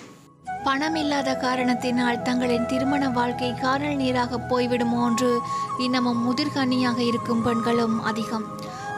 பணம் 0.63 0.95
இல்லாத 0.95 1.35
காரணத்தினால் 1.35 2.21
தங்களின் 2.21 2.65
திருமண 2.65 3.09
வாழ்க்கை 3.09 3.53
காணல் 3.53 3.95
நீராக 3.95 4.37
போய்விடுமோ 4.37 5.05
என்று 5.05 5.39
இன்னமும் 5.77 6.21
முதிர்கனியாக 6.23 6.97
இருக்கும் 6.97 7.41
பெண்களும் 7.41 8.03
அதிகம். 8.03 8.45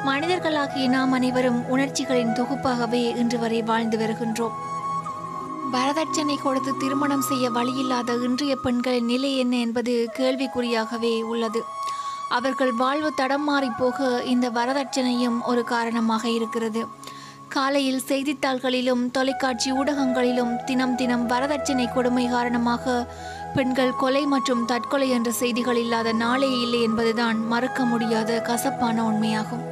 மனிதர்களாகிய 0.05 0.87
நாம் 0.87 1.11
அனைவரும் 1.11 1.59
உணர்ச்சிகளின் 1.69 2.33
தொகுப்பாகவே 2.33 3.15
இன்று 3.15 3.39
வரை 3.39 3.61
வாழ்ந்து 3.61 3.97
வருகின்றோம். 3.97 4.55
வரதட்சணை 5.71 6.37
கொடுத்து 6.41 6.77
திருமணம் 6.77 7.21
செய்ய 7.21 7.49
வழியில்லாத 7.49 8.15
இன்றைய 8.21 8.55
பெண்களின் 8.55 9.05
நிலை 9.05 9.37
என்ன 9.37 9.55
என்பது 9.55 10.09
கேள்விக்குறியாகவே 10.17 11.21
உள்ளது. 11.21 11.63
அவர்கள் 12.29 12.73
வாழ்வு 12.73 13.13
தடம் 13.13 13.43
மாறி 13.43 13.69
போக 13.77 14.23
இந்த 14.23 14.49
வரதட்சணையும் 14.49 15.41
ஒரு 15.41 15.63
காரணமாக 15.63 16.29
இருக்கிறது. 16.29 16.87
காலையில் 17.55 18.05
செய்தித்தாள்களிலும் 18.07 19.03
தொலைக்காட்சி 19.11 19.69
ஊடகங்களிலும் 19.71 20.53
தினம் 20.65 20.95
தினம் 20.95 21.25
வரதட்சணை 21.29 21.85
கொடுமை 21.93 22.25
காரணமாக 22.27 22.95
பெண்கள் 23.55 23.93
கொலை 24.01 24.23
மற்றும் 24.25 24.65
தற்கொலை 24.65 25.07
என்ற 25.09 25.31
செய்திகள் 25.41 25.79
இல்லாத 25.83 26.13
நாளே 26.23 26.51
இல்லை 26.63 26.81
என்பதுதான் 26.81 27.39
மறுக்க 27.47 27.85
முடியாத 27.85 28.39
கசப்பான 28.41 28.97
உண்மையாகும். 29.11 29.63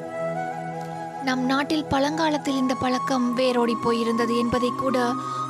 நம் 1.24 1.44
நாட்டில் 1.46 1.86
பழங்காலத்தில் 1.86 2.58
இந்த 2.58 2.74
பழக்கம் 2.74 3.34
வேரோடி 3.34 3.76
போயிருந்தது 3.84 4.38
என்பதை 4.38 4.72
கூட 4.78 4.98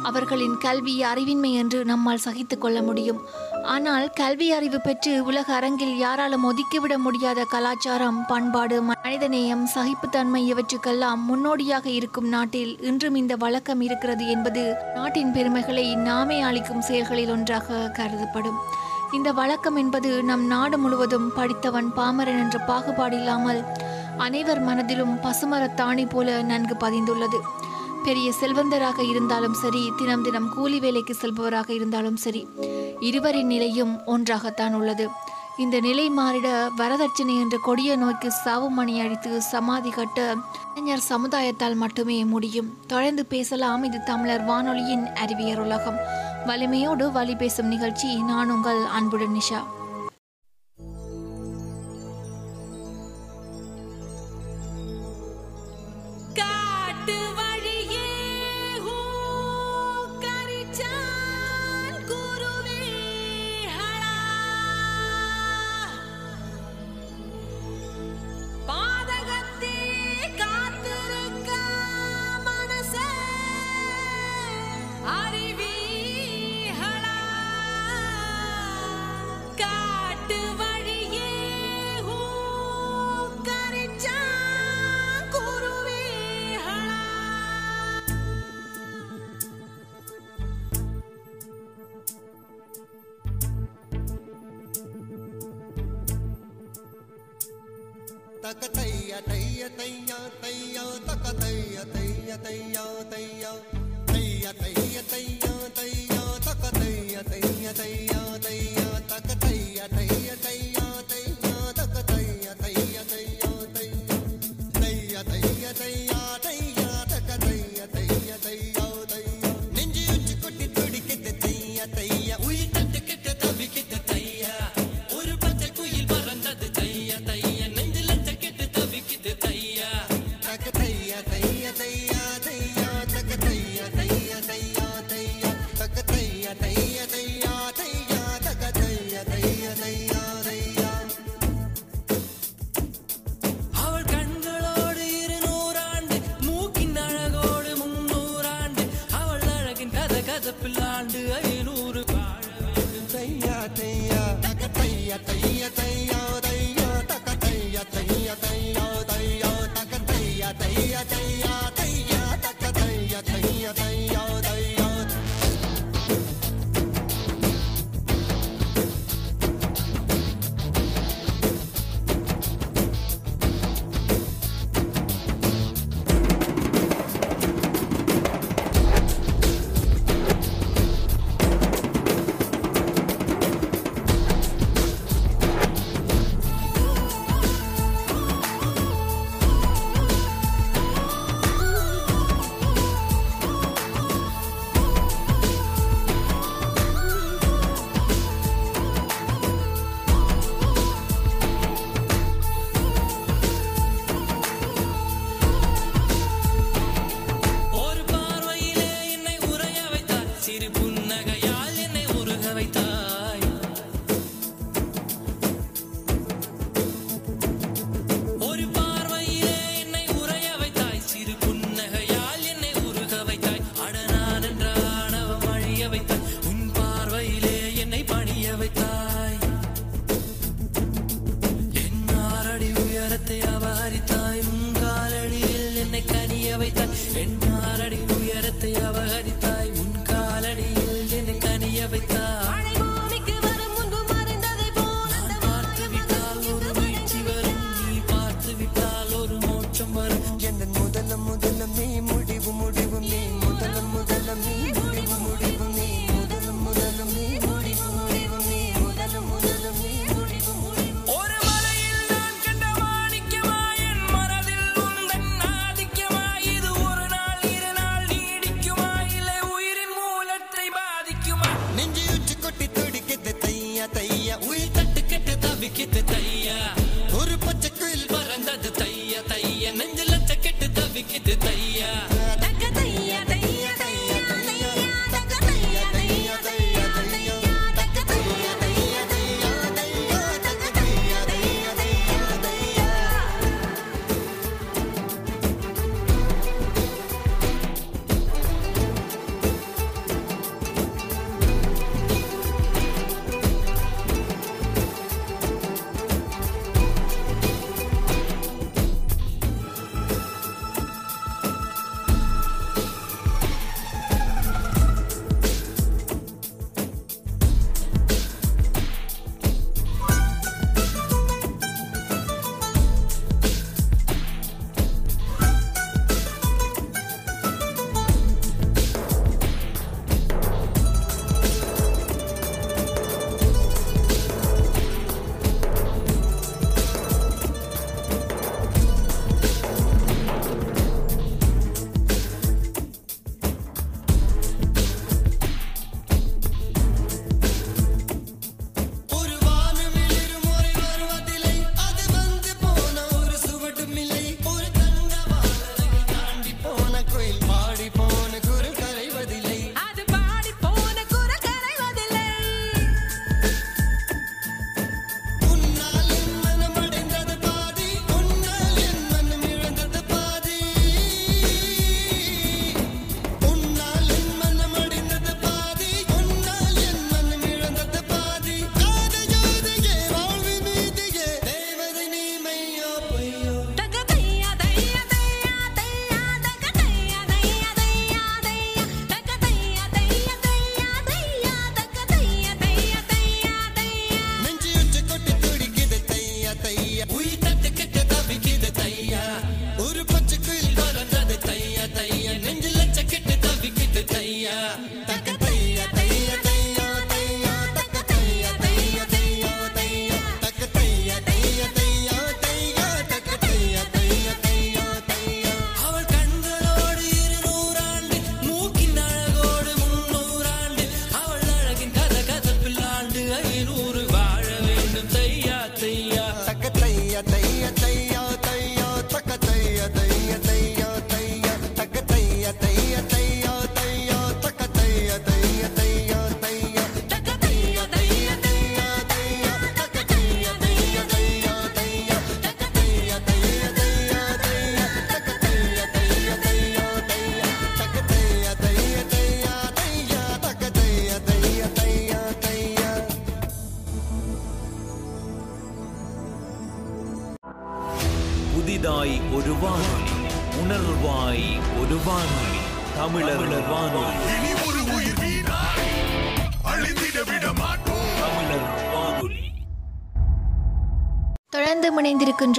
அவர்களின் 0.04 0.58
கல்வி 0.58 0.94
அறிவின்மை 1.04 1.52
என்று 1.52 1.86
நம்மால் 1.86 2.22
சகித்து 2.26 2.58
கொள்ள 2.58 2.82
முடியும். 2.82 3.20
ஆனால் 3.64 4.06
கல்வி 4.10 4.52
அறிவு 4.52 4.80
பெற்று 4.82 5.24
உலக 5.24 5.54
அரங்கில் 5.54 5.96
யாராலும் 5.98 6.46
ஒதுக்கிவிட 6.50 6.98
முடியாத 6.98 7.44
கலாச்சாரம் 7.44 8.26
பண்பாடு 8.26 8.78
மனிதநேயம் 8.84 9.66
சகிப்புத்தன்மை 9.76 10.42
இவற்றுக்கெல்லாம் 10.54 11.24
முன்னோடியாக 11.26 11.90
இருக்கும் 11.90 12.28
நாட்டில் 12.28 12.74
இன்றும் 12.82 13.16
இந்த 13.16 13.36
வழக்கம் 13.36 13.82
இருக்கிறது 13.82 14.28
என்பது 14.28 14.76
நாட்டின் 14.96 15.32
பெருமைகளை 15.32 15.96
நாமே 15.96 16.42
அளிக்கும் 16.42 16.82
செயல்களில் 16.82 17.30
ஒன்றாக 17.30 17.90
கருதப்படும். 17.94 18.60
இந்த 19.12 19.32
வழக்கம் 19.32 19.76
என்பது 19.76 20.24
நம் 20.24 20.46
நாடு 20.48 20.78
முழுவதும் 20.78 21.34
படித்தவன் 21.36 21.90
பாமரன் 21.96 22.40
என்ற 22.40 22.60
பாகுபாடு 22.60 23.18
இல்லாமல் 23.18 23.62
அனைவர் 24.18 24.60
மனதிலும் 24.60 25.18
பசுமரத் 25.18 25.74
தாணி 25.74 26.06
போல 26.06 26.42
நன்கு 26.42 26.76
பதிந்துள்ளது. 26.80 27.40
பெரிய 28.04 28.34
செல்வந்தராக 28.42 29.10
இருந்தாலும் 29.10 29.54
சரி 29.54 29.92
தினம் 29.98 30.24
தினம் 30.24 30.54
கூலி 30.54 30.80
வேலைக்கு 30.80 31.16
செல்பவராக 31.22 31.70
இருந்தாலும் 31.70 32.18
சரி 32.18 32.48
இருவரின் 33.00 33.48
நிலையும் 33.48 34.06
ஒன்றாகத்தான் 34.06 34.74
உள்ளது. 34.74 35.10
இந்த 35.58 35.80
நிலை 35.80 36.12
மாறிட 36.12 36.68
வரதட்சணை 36.78 37.40
என்ற 37.40 37.58
கொடிய 37.62 37.96
நோய்க்கு 37.96 38.32
சாவு 38.32 38.70
மணி 38.70 39.00
அடித்து 39.00 39.42
சமாதி 39.42 39.90
கட்ட 39.90 40.36
இளைஞர் 40.76 41.04
சமுதாயத்தால் 41.10 41.76
மட்டுமே 41.76 42.26
முடியும். 42.26 42.78
தொடர்ந்து 42.88 43.26
பேசலாம் 43.26 43.84
இது 43.84 44.04
தமிழர் 44.04 44.44
வானொலியின் 44.44 45.16
அறிவியர் 45.16 45.60
உலகம். 45.60 45.98
வலிமையோடு 46.46 47.12
வழி 47.12 47.36
பேசும் 47.36 47.68
நிகழ்ச்சி 47.68 48.22
நான் 48.22 48.50
உங்கள் 48.50 48.84
அன்புடன் 48.86 49.34
நிஷா. 49.34 49.83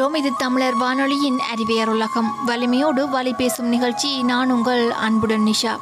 இணைந்திருக்கின்றோம் 0.04 0.16
இது 0.20 0.30
தமிழர் 0.36 0.78
வானொலியின் 0.82 1.38
அறிவியர் 1.52 1.88
உலகம் 1.88 2.30
வலிமையோடு 2.46 3.02
வழி 3.08 3.32
பேசும் 3.32 3.68
நிகழ்ச்சி. 3.74 4.10
நான் 4.22 4.50
உங்கள் 4.50 4.84
அன்புடன் 5.06 5.46
நிஷா. 5.50 5.74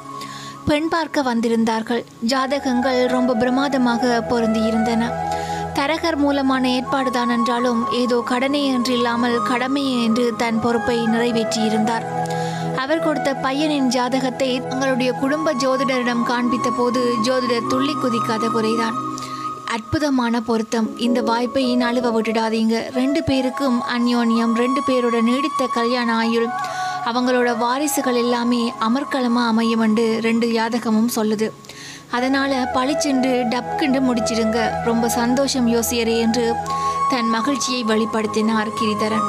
பெண் 0.69 0.89
பார்க்க 0.89 1.23
வந்திருந்தார்கள். 1.23 2.03
ஜாதகங்கள் 2.33 3.01
ரொம்ப 3.07 3.35
பிரமாதமாக 3.35 4.03
பொருந்தியிருந்தன. 4.31 5.09
தரகர் 5.75 6.19
மூலமான 6.25 6.65
ஏற்பாடுதான் 6.69 7.33
என்றாலும் 7.37 7.81
ஏதோ 8.03 8.19
கடனே 8.33 8.63
என்று 8.67 8.93
இல்லாமல் 8.93 9.37
கடமையே 9.51 9.95
என்று 10.05 10.27
தன் 10.37 10.61
பொறுப்பை 10.61 10.99
நிறைவேற்றியிருந்தார். 11.15 12.07
அவர் 12.77 13.05
கொடுத்த 13.05 13.31
பையனின் 13.43 13.89
ஜாதகத்தை 13.97 14.51
தங்களுடைய 14.69 15.11
குடும்ப 15.13 15.55
ஜோதிடரிடம் 15.65 16.23
காண்பித்த 16.23 16.71
போது 16.71 17.03
ஜோதிடர் 17.25 17.71
துள்ளி 17.73 17.95
குதிக்காத 17.95 18.45
குறைதான். 18.57 18.99
அற்புதமான 19.73 20.41
பொருத்தம். 20.41 20.99
இந்த 20.99 21.23
வாய்ப்பை 21.23 21.77
நழுவ 21.77 22.07
விட்டுடாதீங்க. 22.17 22.91
ரெண்டு 22.95 23.23
பேருக்கும் 23.23 23.83
அந்யோன்யம் 23.97 24.55
ரெண்டு 24.55 24.81
பேரோட 24.89 25.23
நீடித்த 25.23 25.69
கல்யாண 25.75 26.15
ஆயுள். 26.15 26.49
அவங்களோட 27.05 27.57
வாரிசுகள் 27.57 28.15
எல்லாமே 28.15 28.73
அமர்க்களமாக 28.81 29.47
அமையும் 29.53 29.81
என்று 29.81 30.19
ரெண்டு 30.23 30.47
யாதகமும் 30.47 31.09
சொல்லுது. 31.17 31.51
அதனால் 32.11 32.69
பளிச்சென்று 32.73 33.31
டப்குண்டு 33.51 34.01
முடிச்சிடுங்க. 34.09 34.71
ரொம்ப 34.85 35.09
சந்தோஷம் 35.09 35.69
யோசியரே 35.69 36.19
என்று 36.19 36.55
தன் 37.11 37.29
மகிழ்ச்சியை 37.29 37.85
வெளிப்படுத்தினார் 37.85 38.71
கிரிதரன். 38.81 39.27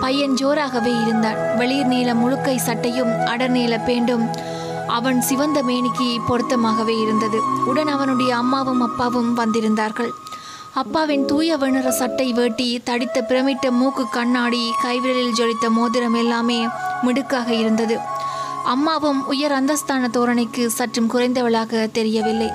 பையன் 0.00 0.34
ஜோராகவே 0.34 1.02
இருந்தான். 1.02 1.56
வெளிர் 1.56 1.86
நீல 1.86 2.14
முழுக்கை 2.14 2.56
சட்டையும் 2.56 3.12
அடர் 3.26 3.48
நீல 3.48 3.80
பேண்டும் 3.86 4.24
அவன் 4.86 5.20
சிவந்த 5.20 5.62
மேனிக்கு 5.62 6.18
பொருத்தமாகவே 6.28 7.00
இருந்தது. 7.00 7.40
உடன் 7.64 7.86
அவனுடைய 7.86 8.36
அம்மாவும் 8.36 8.80
அப்பாவும் 8.80 9.36
வந்திருந்தார்கள். 9.36 10.10
அப்பாவின் 10.72 11.24
தூய 11.24 11.56
வெண்ணிற 11.56 11.90
சட்டை 11.90 12.32
வேட்டி 12.32 12.78
தடித்த 12.78 13.22
பிரமிட்ட 13.22 13.70
மூக்கு 13.70 14.08
கண்ணாடி 14.08 14.72
கைவிரலில் 14.84 15.32
ஜொலித்த 15.38 15.70
மோதிரம் 15.70 16.14
எல்லாமே 16.14 16.66
மிடுக்காக 17.02 17.54
இருந்தது. 17.54 17.98
அம்மாவும் 18.64 19.26
உயர் 19.26 19.64
அந்தஸ்தான 19.64 20.10
தோரணைக்கு 20.10 20.66
சற்றும் 20.66 21.10
குறைந்தவளாக 21.10 21.90
தெரியவில்லை. 21.90 22.50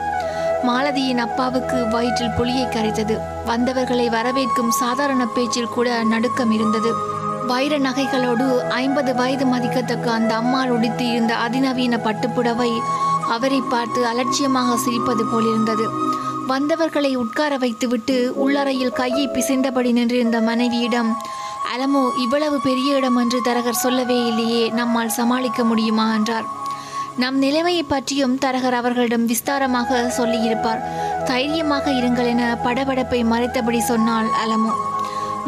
மாலதியின் 0.64 1.18
அப்பாவுக்கு 1.18 1.88
வயிற்றில் 1.88 2.34
புலியை 2.38 2.66
கரைத்தது. 2.66 3.18
வந்தவர்களை 3.46 4.10
வரவேற்கும் 4.10 4.70
சாதாரண 4.70 5.26
பேச்சில் 5.26 5.68
கூட 5.68 6.04
நடுக்கம் 6.04 6.52
இருந்தது. 6.52 7.20
வைர 7.52 7.80
நகைகளோடு 7.80 8.46
ஐம்பது 8.58 9.16
வயது 9.16 9.46
மதிக்கத்தக்க 9.46 10.12
அந்த 10.12 10.36
அம்மாள் 10.36 10.70
உடுத்தி 10.70 11.06
இருந்த 11.08 11.36
அதிநவீன 11.36 11.98
பட்டுப்புடவை 11.98 12.72
அவரை 13.30 13.62
பார்த்து 13.70 14.06
அலட்சியமாக 14.06 14.78
சிரிப்பது 14.78 15.24
போலிருந்தது. 15.32 15.90
வந்தவர்களை 16.48 17.16
உட்கார 17.16 17.58
வைத்துவிட்டு 17.58 18.34
உள்ளறையில் 18.36 18.94
கையை 18.94 19.28
பிசைந்தபடி 19.28 19.92
நின்றிருந்த 19.92 20.40
மனைவியிடம் 20.42 21.18
அலமோ 21.74 22.04
இவ்வளவு 22.20 22.62
பெரிய 22.62 22.96
இடம் 22.96 23.16
என்று 23.16 23.42
தரகர் 23.42 23.82
சொல்லவே 23.84 24.26
இல்லையே 24.26 24.70
நம்மால் 24.70 25.10
சமாளிக்க 25.10 25.64
முடியுமா? 25.64 26.14
என்றார். 26.14 26.48
நம் 27.18 27.38
நிலைமையை 27.38 27.84
பற்றியும் 27.84 28.38
தரகர் 28.38 28.74
அவர்களிடம் 28.74 29.28
விஸ்தாரமாக 29.28 30.08
சொல்லியிருப்பார். 30.08 30.82
தைரியமாக 31.26 31.92
இருங்கள் 31.92 32.32
என 32.34 32.58
படபடப்பை 32.64 33.22
மறைத்தபடி 33.26 33.80
சொன்னால் 33.80 34.30
அலமோ. 34.46 34.74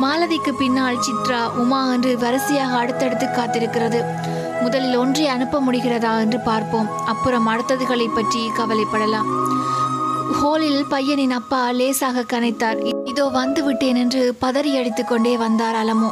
மாலதிக்கு 0.01 0.51
பின்னால் 0.53 1.03
சித்ரா 1.06 1.41
உமா 1.53 1.79
என்று 1.93 2.17
வரிசையாக 2.17 2.77
அடுத்தடுத்து 2.77 3.27
காத்திருக்கிறது. 3.27 3.99
முதலில் 4.63 4.97
ஒன்றை 4.97 5.27
அனுப்ப 5.27 5.62
முடிகிறதா 5.62 6.19
என்று 6.19 6.39
பார்ப்போம். 6.39 6.89
அப்புறம் 7.06 7.47
அடுத்ததுகளை 7.47 8.08
பற்றி 8.08 8.41
கவலைப்படலாம். 8.60 9.29
ஹோலில் 10.39 10.84
பையனின் 10.89 11.32
அப்பா 11.32 11.71
லேசாக 11.71 12.25
கனைத்தார். 12.34 12.79
இதோ 13.06 13.25
வந்து 13.29 13.63
விட்டேன் 13.63 13.95
என்று 13.95 14.34
பதறி 14.41 14.71
அடித்து 14.77 15.03
கொண்டே 15.06 15.38
வந்தார் 15.38 15.75
அலமோ. 15.75 16.12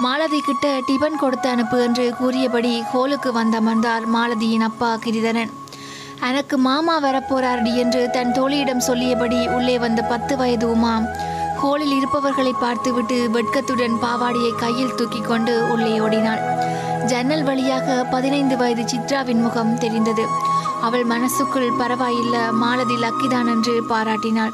மாலதி 0.00 0.40
கிட்ட 0.40 0.66
டிபன் 0.86 1.18
கொடுத்து 1.18 1.48
அனுப்பு 1.48 1.82
என்று 1.82 2.14
கூறியபடி 2.20 2.72
ஹோலுக்கு 2.92 3.32
வந்தமர்ந்தார் 3.32 4.04
மாலதியின் 4.06 4.62
அப்பா 4.62 4.98
கிரிதரன் 5.04 5.52
எனக்கு 6.28 6.56
மாமா 6.58 6.96
வரப்போறார்டி 7.04 7.74
என்று 7.74 8.10
தன் 8.10 8.32
தோழியிடம் 8.32 8.82
சொல்லியபடி 8.88 9.48
உள்ளே 9.48 9.78
வந்த 9.78 10.02
பத்து 10.02 10.36
வயது 10.36 10.66
உமா 10.70 10.94
ஹோலில் 11.62 11.94
இருப்பவர்களை 11.96 12.52
பார்த்துவிட்டு 12.52 13.28
வெட்கத்துடன் 13.30 13.94
பாவாடியை 14.02 14.52
கையில் 14.54 14.94
தூக்கி 14.94 15.20
கொண்டு 15.20 15.68
உள்ளே 15.72 16.00
ஓடினாள். 16.00 16.42
ஜன்னல் 17.06 17.42
வழியாக 17.42 18.06
பதினைந்து 18.10 18.56
வயது 18.56 18.82
சித்ராவின் 18.82 19.40
முகம் 19.40 19.78
தெரிந்தது. 19.78 20.24
அவள் 20.80 21.04
மனசுக்குள் 21.04 21.76
பரவாயில்ல 21.78 22.36
மாலதி 22.52 22.94
லக்கிதான் 22.94 23.50
என்று 23.54 23.74
பாராட்டினாள். 23.88 24.52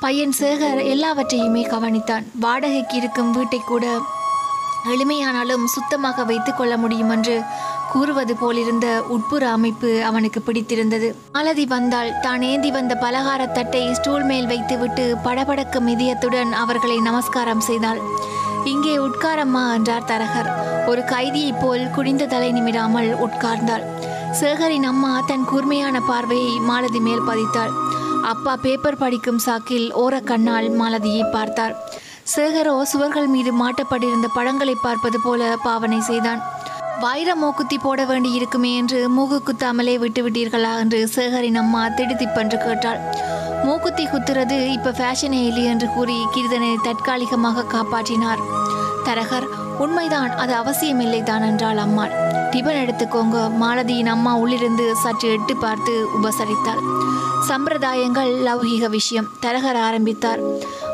பையன் 0.00 0.34
சேகர் 0.38 0.80
எல்லாவற்றையுமே 0.84 1.64
கவனித்தான். 1.66 2.26
வாடகைக்கு 2.40 2.96
இருக்கும் 2.96 3.32
வீட்டை 3.32 3.60
கூட 3.66 3.86
எளிமையானாலும் 4.92 5.64
சுத்தமாக 5.64 6.24
வைத்துக்கொள்ள 6.24 6.76
முடியும் 6.76 7.10
என்று 7.10 7.36
கூறுவது 7.92 8.34
போலிருந்த 8.34 8.86
உட்புற 9.08 9.50
அமைப்பு 9.50 10.04
அவனுக்கு 10.04 10.40
பிடித்திருந்தது. 10.40 11.14
மாலதி 11.32 11.64
வந்தால் 11.66 12.20
தான் 12.20 12.42
ஏந்தி 12.42 12.70
வந்த 12.70 12.98
பலகாரத் 13.00 13.52
தட்டை 13.52 13.94
ஸ்டூல் 13.94 14.22
மேல் 14.22 14.46
வைத்துவிட்டு 14.46 15.16
படபடக்க 15.24 15.80
மிதியத்துடன் 15.80 16.50
அவர்களை 16.50 17.00
நமஸ்காரம் 17.00 17.60
செய்தாள். 17.60 18.00
இங்கே 18.64 18.96
உட்காரம்மா 18.96 19.74
என்றார் 19.74 20.04
தரகர். 20.04 20.50
ஒரு 20.86 21.02
கைதியைப் 21.02 21.60
போல் 21.60 21.90
குனிந்த 21.90 22.26
தலை 22.26 22.52
நிமிராமல் 22.52 23.10
உட்கார்ந்தாள். 23.26 23.84
சேகரின் 24.32 24.84
அம்மா 24.84 25.20
தன் 25.26 25.44
கூர்மையான 25.44 26.00
பார்வையை 26.00 26.58
மாலதி 26.58 27.00
மேல் 27.00 27.26
பதித்தாள். 27.28 27.72
அப்பா 28.22 28.56
பேப்பர் 28.56 28.96
படிக்கும் 28.96 29.40
சாக்கில் 29.46 29.88
ஓர 29.92 30.20
கண்ணால் 30.20 30.70
மாலதியை 30.80 31.30
பார்த்தார். 31.30 31.76
சேகரோ 32.36 32.82
சுவர்கள் 32.82 33.26
மீது 33.26 33.52
மாட்டப்பட்டிருந்த 33.52 34.26
படங்களை 34.34 34.76
பார்ப்பது 34.82 35.20
போல 35.24 35.56
பாவனை 35.62 36.00
செய்தான். 36.00 36.40
வைர 37.02 37.30
மூக்குத்தி 37.34 37.76
போட 37.78 38.04
வேண்டி 38.04 38.30
இருக்குமே 38.32 38.70
என்று 38.74 39.08
மூக்கு 39.08 39.38
குத்தாமலே 39.48 39.98
விட்டு 39.98 40.20
விட்டீர்களா 40.24 40.70
என்று 40.78 41.08
சேகரின் 41.08 41.54
அம்மா 41.54 41.82
திடுதிப்பென்று 41.88 42.58
கேட்டாள். 42.58 43.00
மூக்குத்தி 43.64 44.04
குத்துறது 44.06 44.56
இப்ப 44.76 44.90
ஃபேஷனே 44.90 45.40
இல்லை 45.50 45.64
என்று 45.64 45.88
கூறி 45.94 46.16
கிருதனை 46.34 46.70
தற்காலிகமாக 46.82 47.64
காப்பாற்றினார். 47.74 48.42
தரகர் 49.04 49.46
உண்மைதான் 49.78 50.30
அது 50.30 50.54
அவசியமில்லை 50.54 51.22
தான் 51.22 51.42
என்றாள் 51.42 51.76
அம்மாள். 51.76 52.16
டிபன் 52.50 52.80
எடுத்துக்கோங்க 52.84 53.36
மாலதியின் 53.62 54.12
அம்மா 54.14 54.34
உள்ளிருந்து 54.36 54.86
சற்று 54.96 55.28
எட்டு 55.28 55.56
பார்த்து 55.56 55.94
உபசரித்தாள். 56.18 56.82
சம்பிரதாயங்கள் 57.48 58.32
லௌகீக 58.48 58.86
விஷயம் 58.88 59.30
தரகர் 59.40 59.80
ஆரம்பித்தார். 59.88 60.42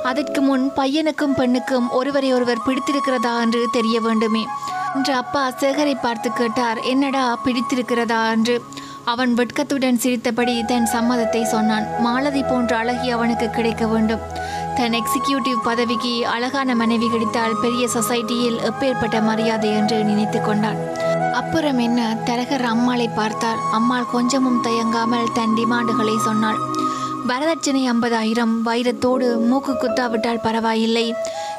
அதற்கு 0.02 0.40
முன் 0.42 0.70
பையனுக்கும் 0.76 1.36
பெண்ணுக்கும் 1.36 1.90
ஒருவரை 1.90 2.32
ஒருவர் 2.32 2.64
பிடித்திருக்கிறதா 2.66 3.34
என்று 3.40 3.62
தெரிய 3.72 4.00
வேண்டுமே. 4.00 4.44
என்று 4.94 5.14
அப்பா 5.14 5.52
சேகரை 5.60 5.94
பார்த்து 6.02 6.32
கேட்டார். 6.32 6.80
என்னடா 6.80 7.38
பிடித்திருக்கிறதா? 7.44 8.30
என்று. 8.30 8.64
அவன் 9.04 9.34
வெட்கத்துடன் 9.34 9.96
சிரித்தபடி 9.96 10.64
தன் 10.64 10.88
சம்மதத்தை 10.92 11.42
சொன்னான். 11.42 12.00
மாலதி 12.00 12.42
போன்ற 12.42 12.76
அழகி 12.76 13.10
அவனுக்கு 13.10 13.50
கிடைக்க 13.50 13.86
வேண்டும். 13.86 14.20
தன் 14.76 14.92
எக்ஸிகியூட்டிவ் 14.92 15.56
பதவிக்கு 15.64 16.26
அழகான 16.26 16.74
மனைவி 16.74 17.08
கிடைத்தால் 17.08 17.56
பெரிய 17.62 17.88
சொசைட்டியில் 17.94 18.70
எப்பேற்பட்ட 18.70 19.22
மரியாதை 19.22 19.70
என்று 19.70 20.04
நினைத்து 20.04 20.40
கொண்டான். 20.40 20.76
அப்புறம் 21.32 21.78
என்ன? 21.78 22.16
தரகர் 22.24 22.64
அம்மாளை 22.64 23.08
பார்த்தார். 23.08 23.56
அம்மாள் 23.72 24.10
கொஞ்சமும் 24.12 24.62
தயங்காமல் 24.62 25.32
தன் 25.34 25.54
டிமாண்டுகளை 25.56 26.16
சொன்னாள். 26.16 26.56
வரதட்சணை 27.28 27.90
ஐம்பதாயிரம். 27.90 28.54
வைரத்தோடு 28.64 29.46
மூக்கு 29.46 29.72
குத்தாவிட்டால் 29.72 30.42
பரவாயில்லை. 30.42 31.14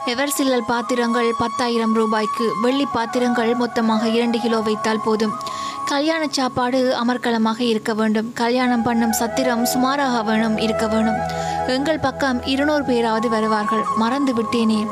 எவர்சில்லல் 0.06 0.66
பாத்திரங்கள் 0.68 1.34
பத்தாயிரம் 1.38 1.94
ரூபாய்க்கு 1.94 2.54
வெள்ளி 2.62 2.86
பாத்திரங்கள் 2.86 3.56
மொத்தமாக 3.56 4.08
இரண்டு 4.08 4.40
கிலோ 4.40 4.60
வைத்தால் 4.60 5.02
போதும். 5.06 5.34
கல்யாண 5.86 6.28
சாப்பாடு 6.30 6.96
அமர்க்களமாக 7.06 7.60
இருக்க 7.60 7.94
வேண்டும். 7.94 8.34
கல்யாணம் 8.34 8.82
பண்ணும் 8.82 9.12
சத்திரம் 9.12 9.66
சுமாராக 9.66 10.24
வேணும் 10.24 10.58
இருக்க 10.58 10.88
வேணும். 10.88 11.18
எங்கள் 11.68 12.00
பக்கம் 12.00 12.46
இருநூறு 12.46 12.84
பேராவது 12.84 13.30
வருவார்கள். 13.30 13.84
மறந்து 13.96 14.34
விட்டேனே. 14.34 14.88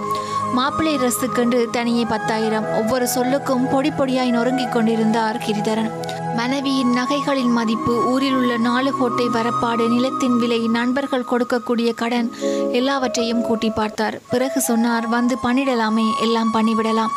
மாப்பிள்ளை 0.54 0.98
ரசுக்கென்று 0.98 1.70
தனியே 1.70 2.06
பத்தாயிரம். 2.06 2.74
ஒவ்வொரு 2.74 3.08
சொல்லுக்கும் 3.16 3.70
பொடி 3.72 3.90
பொடியாய் 3.90 4.30
நொறுங்கிக் 4.30 4.72
கொண்டிருந்தார் 4.72 5.38
கிரிதரன். 5.38 5.92
மனைவியின் 6.38 6.94
நகைகளின் 6.98 7.52
மதிப்பு 7.58 7.94
ஊரில் 8.12 8.36
உள்ள 8.36 8.58
நாலு 8.58 8.92
கோட்டை 9.00 9.26
வரப்பாடு 9.26 9.90
நிலத்தின் 9.90 10.38
விலை 10.40 10.68
நண்பர்கள் 10.68 11.30
கொடுக்கக்கூடிய 11.32 11.94
கடன் 11.94 12.30
எல்லாவற்றையும் 12.72 13.42
கூட்டி 13.42 13.70
பார்த்தார். 13.70 14.22
பிறகு 14.30 14.62
சொன்னார் 14.62 15.08
வந்து 15.08 15.38
பண்ணிடலாமே 15.44 16.08
எல்லாம் 16.22 16.54
பண்ணிவிடலாம் 16.54 17.14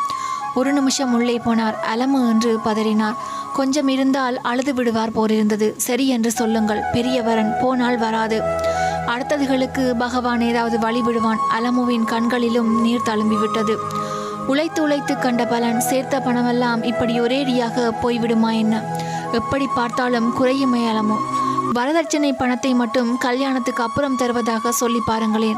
ஒரு 0.55 0.73
நிமிஷம் 0.73 1.13
உள்ளே 1.13 1.37
போனார். 1.37 1.75
அலமு 1.93 2.19
என்று 2.29 2.57
பதறினார். 2.65 3.17
கொஞ்சம் 3.53 3.87
இருந்தால் 3.87 4.37
அழுது 4.41 4.73
விடுவார் 4.73 5.11
போலிருந்தது. 5.11 5.73
சரி 5.77 6.07
என்று 6.07 6.31
சொல்லுங்கள் 6.31 6.85
பெரியவரன் 6.93 7.53
போனால் 7.61 7.97
வராது. 7.97 8.39
அடுத்ததுகளுக்கு 9.13 9.83
பகவான் 9.97 10.41
ஏதாவது 10.41 10.79
வழி 10.79 11.01
விடுவான். 11.01 11.39
அலமுவின் 11.59 12.03
கண்களிலும் 12.03 12.81
நீர் 12.81 13.07
தழும்பிவிட்டது. 13.09 13.75
உழைத்து 14.47 14.81
உழைத்து 14.81 15.17
கண்ட 15.17 15.45
பலன் 15.45 15.79
சேர்த்த 15.79 16.19
பணமெல்லாம் 16.19 16.83
இப்படி 16.83 17.21
ஒரேடியாக 17.21 17.91
போய்விடுமா 18.03 18.51
என்ன? 18.53 18.75
எப்படி 19.31 19.65
பார்த்தாலும் 19.75 20.33
குறையுமே 20.33 20.83
வரதட்சணை 21.73 22.31
பணத்தை 22.37 22.73
மட்டும் 22.73 23.17
கல்யாணத்துக்கு 23.17 23.83
அப்புறம் 23.83 24.15
தருவதாக 24.15 24.71
சொல்லி 24.71 25.01
பாருங்களேன். 25.05 25.57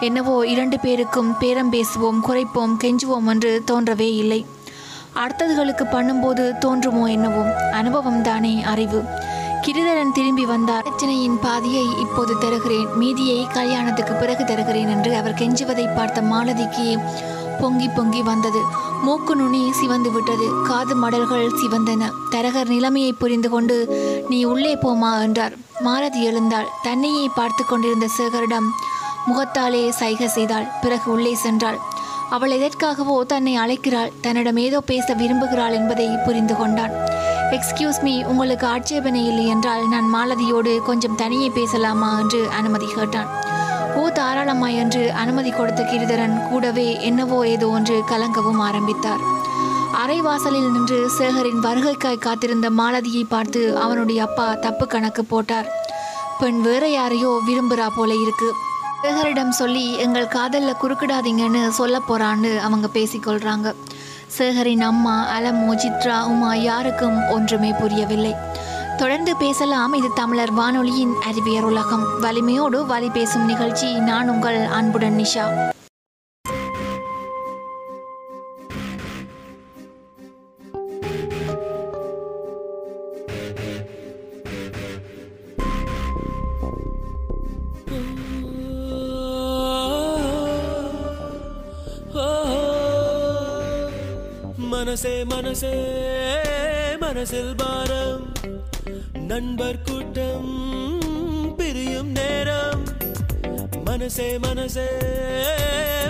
என்னவோ 0.00 0.46
இரண்டு 0.46 0.78
பேருக்கும் 0.78 1.36
பேரம் 1.38 1.72
பேசுவோம் 1.72 2.20
குறைப்போம் 2.28 2.74
கெஞ்சுவோம் 2.84 3.26
என்று 3.26 3.64
தோன்றவே 3.70 4.08
இல்லை. 4.14 4.46
அடுத்ததுகளுக்கு 5.14 5.84
பண்ணும்போது 5.92 6.44
தோன்றுமோ 6.64 7.08
என்னவோ? 7.08 7.42
அனுபவம் 7.72 8.22
தானே 8.22 8.62
அறிவு. 8.62 9.04
கிருதரன் 9.66 10.12
திரும்பி 10.12 10.44
வந்தார். 10.46 10.84
பிரச்சனையின் 10.84 11.38
பாதியை 11.40 11.86
இப்போது 12.00 12.38
தருகிறேன். 12.38 12.88
மீதியை 12.94 13.46
கல்யாணத்துக்கு 13.52 14.14
பிறகு 14.14 14.44
தருகிறேன் 14.44 14.88
என்று 14.88 15.16
அவர் 15.16 15.34
கெஞ்சுவதை 15.34 15.94
பார்த்த 15.94 16.22
மாலதிக்கு 16.22 16.86
பொங்கி 17.60 17.88
பொங்கி 17.88 18.22
வந்தது. 18.22 18.60
மூக்கு 19.02 19.36
நுனி 19.36 19.72
சிவந்து 19.72 20.12
விட்டது. 20.12 20.52
காது 20.64 20.96
மடல்கள் 20.96 21.56
சிவந்தன. 21.60 22.10
தரகர் 22.30 22.68
நிலைமையை 22.68 23.12
புரிந்து 23.12 23.50
கொண்டு 23.50 23.76
நீ 24.28 24.44
உள்ளே 24.44 24.74
போமா 24.74 25.20
என்றார். 25.22 25.56
மாலதி 25.80 26.22
எழுந்தாள். 26.22 26.68
தன்னையே 26.82 27.30
பார்த்து 27.34 27.64
கொண்டிருந்த 27.64 28.08
சேகரிடம் 28.18 28.68
முகத்தாலே 29.26 29.88
சைகை 29.88 30.28
செய்தாள். 30.28 30.68
பிறகு 30.82 31.10
உள்ளே 31.10 31.36
சென்றாள். 31.42 31.78
அவள் 32.30 32.50
எதற்காகவோ 32.50 33.22
தன்னை 33.26 33.58
அழைக்கிறாள். 33.58 34.12
தன்னிடம் 34.20 34.56
ஏதோ 34.56 34.80
பேச 34.80 35.14
விரும்புகிறாள் 35.14 35.72
என்பதை 35.72 36.08
புரிந்து 36.24 36.56
கொண்டான். 36.56 36.90
எக்ஸ்கியூஸ் 37.50 38.02
மீ 38.02 38.22
உங்களுக்கு 38.22 38.66
ஆட்சேபனை 38.66 39.26
இல்லை 39.26 39.46
என்றால் 39.46 39.88
நான் 39.88 40.08
மாலதியோடு 40.14 40.82
கொஞ்சம் 40.82 41.14
தனியே 41.14 41.48
பேசலாமா? 41.48 42.18
என்று 42.18 42.48
அனுமதி 42.50 42.86
கேட்டான். 42.86 43.37
ஓ 44.00 44.02
தாராளமாய் 44.18 44.78
என்று 44.82 45.02
அனுமதி 45.22 45.50
கொடுத்த 45.50 45.82
கிரிதரன் 45.82 46.36
கூடவே 46.50 46.86
என்னவோ 47.08 47.38
ஏதோ 47.54 47.66
ஒன்று 47.76 47.96
கலங்கவும் 48.10 48.60
ஆரம்பித்தார். 48.68 49.22
அரைவாசலில் 50.02 50.68
நின்று 50.74 50.98
சேகரின் 51.16 51.62
வருகைக்காய் 51.66 52.24
காத்திருந்த 52.26 52.68
மாலதியை 52.70 53.24
பார்த்து 53.28 53.62
அவனுடைய 53.84 54.18
அப்பா 54.26 54.46
தப்பு 54.64 54.86
கணக்கு 54.86 55.24
போட்டார். 55.24 55.68
பெண் 56.40 56.60
வேற 56.60 56.84
யாரையோ 56.88 57.30
விரும்புறா 57.48 57.88
போல 57.96 58.10
இருக்கு. 58.24 58.50
சேகரிடம் 59.02 59.54
சொல்லி 59.60 59.86
எங்கள் 60.04 60.32
காதலில் 60.36 60.80
குறுக்கிடாதீங்கன்னு 60.82 61.62
சொல்ல 61.80 61.96
போறான்னு 62.08 62.52
அவங்க 62.68 62.86
பேசிக்கொள்றாங்க 62.98 63.74
சேகரின் 64.36 64.86
அம்மா 64.90 65.16
அலமு 65.36 65.74
சித்ரா 65.82 66.16
உமா 66.32 66.50
யாருக்கும் 66.68 67.18
ஒன்றுமே 67.36 67.70
புரியவில்லை. 67.80 68.32
தொடர்ந்து 68.98 69.36
பேசலாம். 69.36 69.92
இது 69.92 70.08
தமிழர் 70.14 70.52
வானொலியின் 70.52 71.14
அறிவியர் 71.24 71.64
உலகம். 71.64 72.20
வலிமையோடு 72.20 72.86
வழி 72.86 73.08
பேசும் 73.08 73.44
நிகழ்ச்சி. 73.44 73.94
நான் 73.98 74.28
உங்கள் 74.28 74.64
அன்புடன் 74.64 75.16
நிஷா. 75.18 75.76
மனசே 94.56 95.24
மனசே 95.24 95.74
மனசில் 97.00 97.54
பாரம். 97.56 98.17
நண்பர் 99.28 99.82
கூட்டம் 99.82 101.54
பிரியும் 101.56 102.10
நேரம். 102.10 102.82
மனசே 103.84 104.38
மனசே 104.38 104.86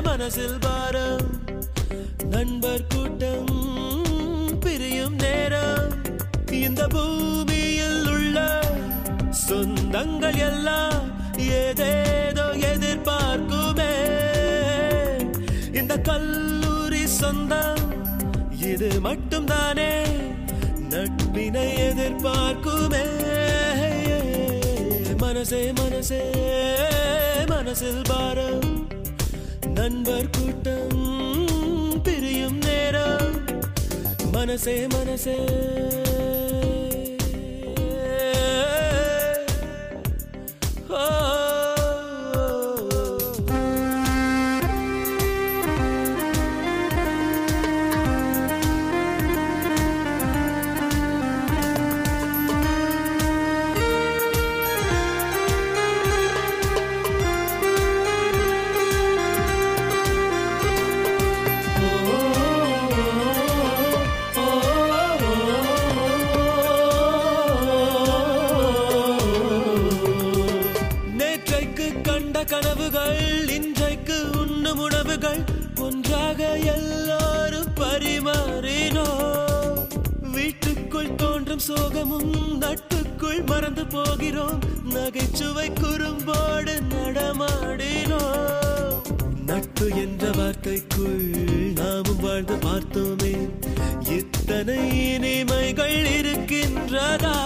மனசில் 0.03 0.59
பாரம். 0.61 1.27
நண்பர் 2.31 2.87
கூட்டம் 2.87 4.57
பிரியும் 4.61 5.15
நேரம். 5.15 5.93
இந்த 6.51 6.87
பூமியில் 6.87 8.09
உள்ள 8.09 8.61
சொந்தங்கள் 9.49 10.39
எல்லாம் 10.39 11.03
ஏதேதோ 11.39 12.43
எதிர்பார்க்குமே. 12.43 13.95
இந்த 15.75 15.99
கல்லூரி 15.99 17.07
சொந்தம் 17.07 17.93
இது 18.61 18.89
மட்டும்தானே. 19.03 20.08
வினை 21.39 21.75
எதிர்பார்க்குமே. 21.75 23.05
மனசே 25.17 25.73
மனசே 25.73 26.21
மனசில் 27.47 28.03
பாரம். 28.09 28.87
நண்பர் 29.75 30.31
கூட்டம் 30.31 32.01
பிரியும் 32.03 32.59
நேரம். 32.59 33.35
மனசே 34.33 34.87
மனசே. 34.87 35.37
உலகமும் 81.99 82.61
நட்புக்குள் 82.61 83.47
மறந்து 83.47 83.87
போகிறோம். 83.87 84.59
நகைச்சுவை 84.93 85.71
குறும்போடு 85.71 86.81
நடமாடினோம். 86.91 89.01
நட்பு 89.47 89.91
என்ற 89.91 90.31
வார்த்தைக்குள் 90.31 91.35
நாமும் 91.77 92.21
வாழ்ந்து 92.21 92.55
பார்த்தோமே. 92.55 93.49
இத்தனை 94.09 95.13
இனிமைகள் 95.13 96.07
இருக்கின்றதா? 96.21 97.37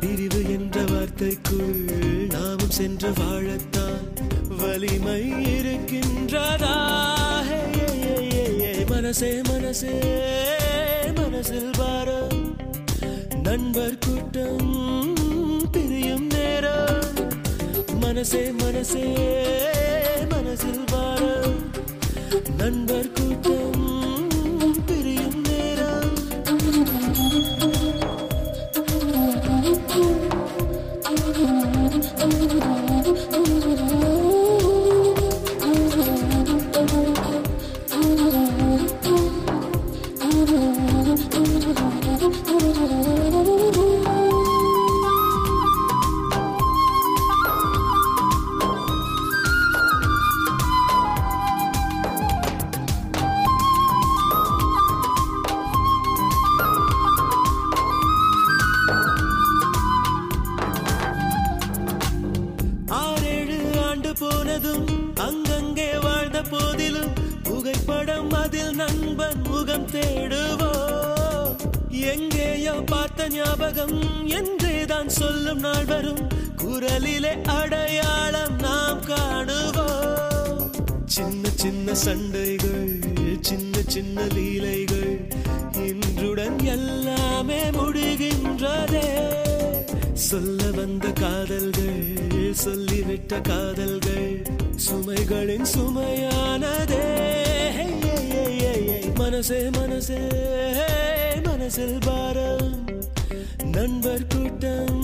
பிரிவு 0.00 0.50
என்ற 0.50 0.80
வார்த்தைக்குள் 0.80 2.30
நாமும் 2.30 2.68
சென்று 2.68 3.10
வாழத்தான். 3.10 4.06
வலிமை 4.58 5.22
இருக்கின்றதா? 5.58 6.76
மனசே 8.88 9.42
மனசே 9.42 9.92
மனசில் 11.14 11.70
பாரம் 11.78 12.27
நண்பர் 13.48 13.98
கூட்டம் 13.98 14.72
பிரியும் 15.72 16.26
நேரம். 16.26 17.14
மனசே 18.00 18.50
மனசே 18.52 19.04
மனசில் 20.28 20.84
வாரம் 20.92 21.56
நண்பர் 22.56 23.10
கூட்டம் 23.12 23.77
உலகம் 73.68 74.28
என்றே 74.28 74.84
தான் 74.84 75.08
சொல்லும் 75.08 75.58
நாள் 75.58 75.84
வரும். 75.84 76.20
குரலிலே 76.56 77.32
அடையாளம் 77.44 78.54
நாம் 78.58 79.00
காணுவோம். 79.06 80.70
சின்ன 81.06 81.48
சின்ன 81.54 81.94
சண்டைகள் 81.94 82.88
சின்ன 83.40 83.82
சின்ன 83.86 84.24
லீலைகள் 84.36 85.12
இன்றுடன் 85.88 86.56
எல்லாமே 86.76 87.60
முடிகின்றதே. 87.78 89.04
சொல்ல 90.28 90.70
வந்த 90.70 91.12
காதல்கள் 91.20 92.02
சொல்லிவிட்ட 92.64 93.40
காதல்கள் 93.50 94.30
சுமைகளின் 94.86 95.68
சுமையானதே. 95.74 97.04
மனசே 99.14 99.60
மனசே 99.70 100.22
மனசில் 101.44 101.98
பாரம் 102.04 102.76
நண்பர் 103.64 104.26
கூட்டம் 104.26 105.02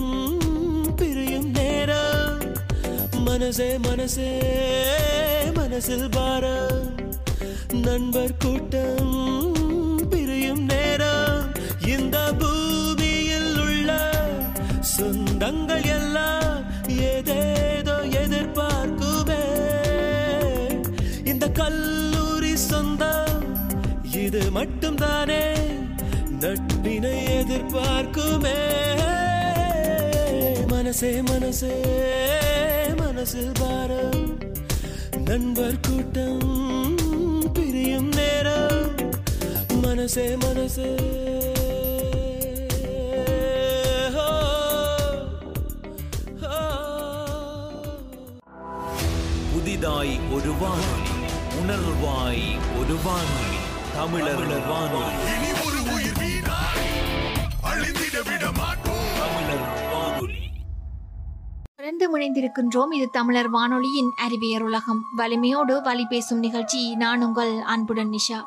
பிரியும் 0.96 1.50
நேரம். 1.50 2.38
மனசே 3.24 3.78
மனசே 3.78 4.40
மனசில் 5.54 6.08
பாரம். 6.10 6.94
நண்பர் 7.72 8.36
கூட்டம் 8.36 10.06
பிரியும் 10.10 10.64
நேரம். 10.64 11.52
இந்த 11.86 12.34
பூமியில் 12.38 13.58
உள்ள 13.58 14.10
சொந்தங்கள் 14.98 15.86
எல்லாம் 15.86 16.64
ஏதேதோ 16.88 17.96
எதிர்பார்க்குமே. 18.20 19.44
இந்த 21.24 21.50
கல்லூரி 21.50 22.56
சொந்தம் 22.56 23.44
இது 24.12 24.50
மட்டும் 24.50 24.94
தானே 24.94 25.52
நட்பினை 27.04 27.16
எதிர்பார்க்குமே. 27.40 28.58
மனசே 30.66 31.22
மனசே 31.22 31.72
மனசில் 32.96 33.52
பாரம். 33.60 34.38
நண்பர் 35.24 35.80
கூட்டம் 35.80 36.42
பிரியும் 37.52 38.08
நேரம். 38.08 38.94
மனசே 39.82 40.36
மனசே. 40.36 40.94
புதிதாய் 49.52 50.18
ஒரு 50.32 50.52
வானொலி 50.60 51.14
உணர்வாய் 51.60 52.46
ஒரு 52.78 52.96
வானொலி 53.04 53.60
தமிழர் 53.96 54.66
வானொலி. 54.68 55.43
தொடர்ந்து 61.76 62.18
முனைந்திருக்கின்றோம் 62.18 62.94
இது 62.94 63.08
தமிழர் 63.12 63.50
வானொலியின் 63.50 64.10
அறிவியர் 64.16 64.62
உலகம். 64.62 65.02
வலிமையோடு 65.16 65.82
வழி 65.82 66.04
பேசும் 66.04 66.38
நிகழ்ச்சி. 66.38 66.94
நான் 66.94 67.22
உங்கள் 67.22 67.60
அன்புடன் 67.60 68.10
நிஷா. 68.10 68.44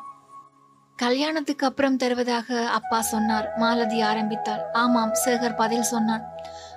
கல்யாணத்துக்கு 0.96 1.66
அப்புறம் 1.66 1.96
தருவதாக 1.96 2.68
அப்பா 2.68 3.00
சொன்னார். 3.00 3.52
மாலதி 3.56 4.00
ஆரம்பித்தாள். 4.00 4.60
ஆமாம் 4.72 5.10
சேகர் 5.24 5.56
பதில் 5.56 5.82
சொன்னான். 5.82 6.22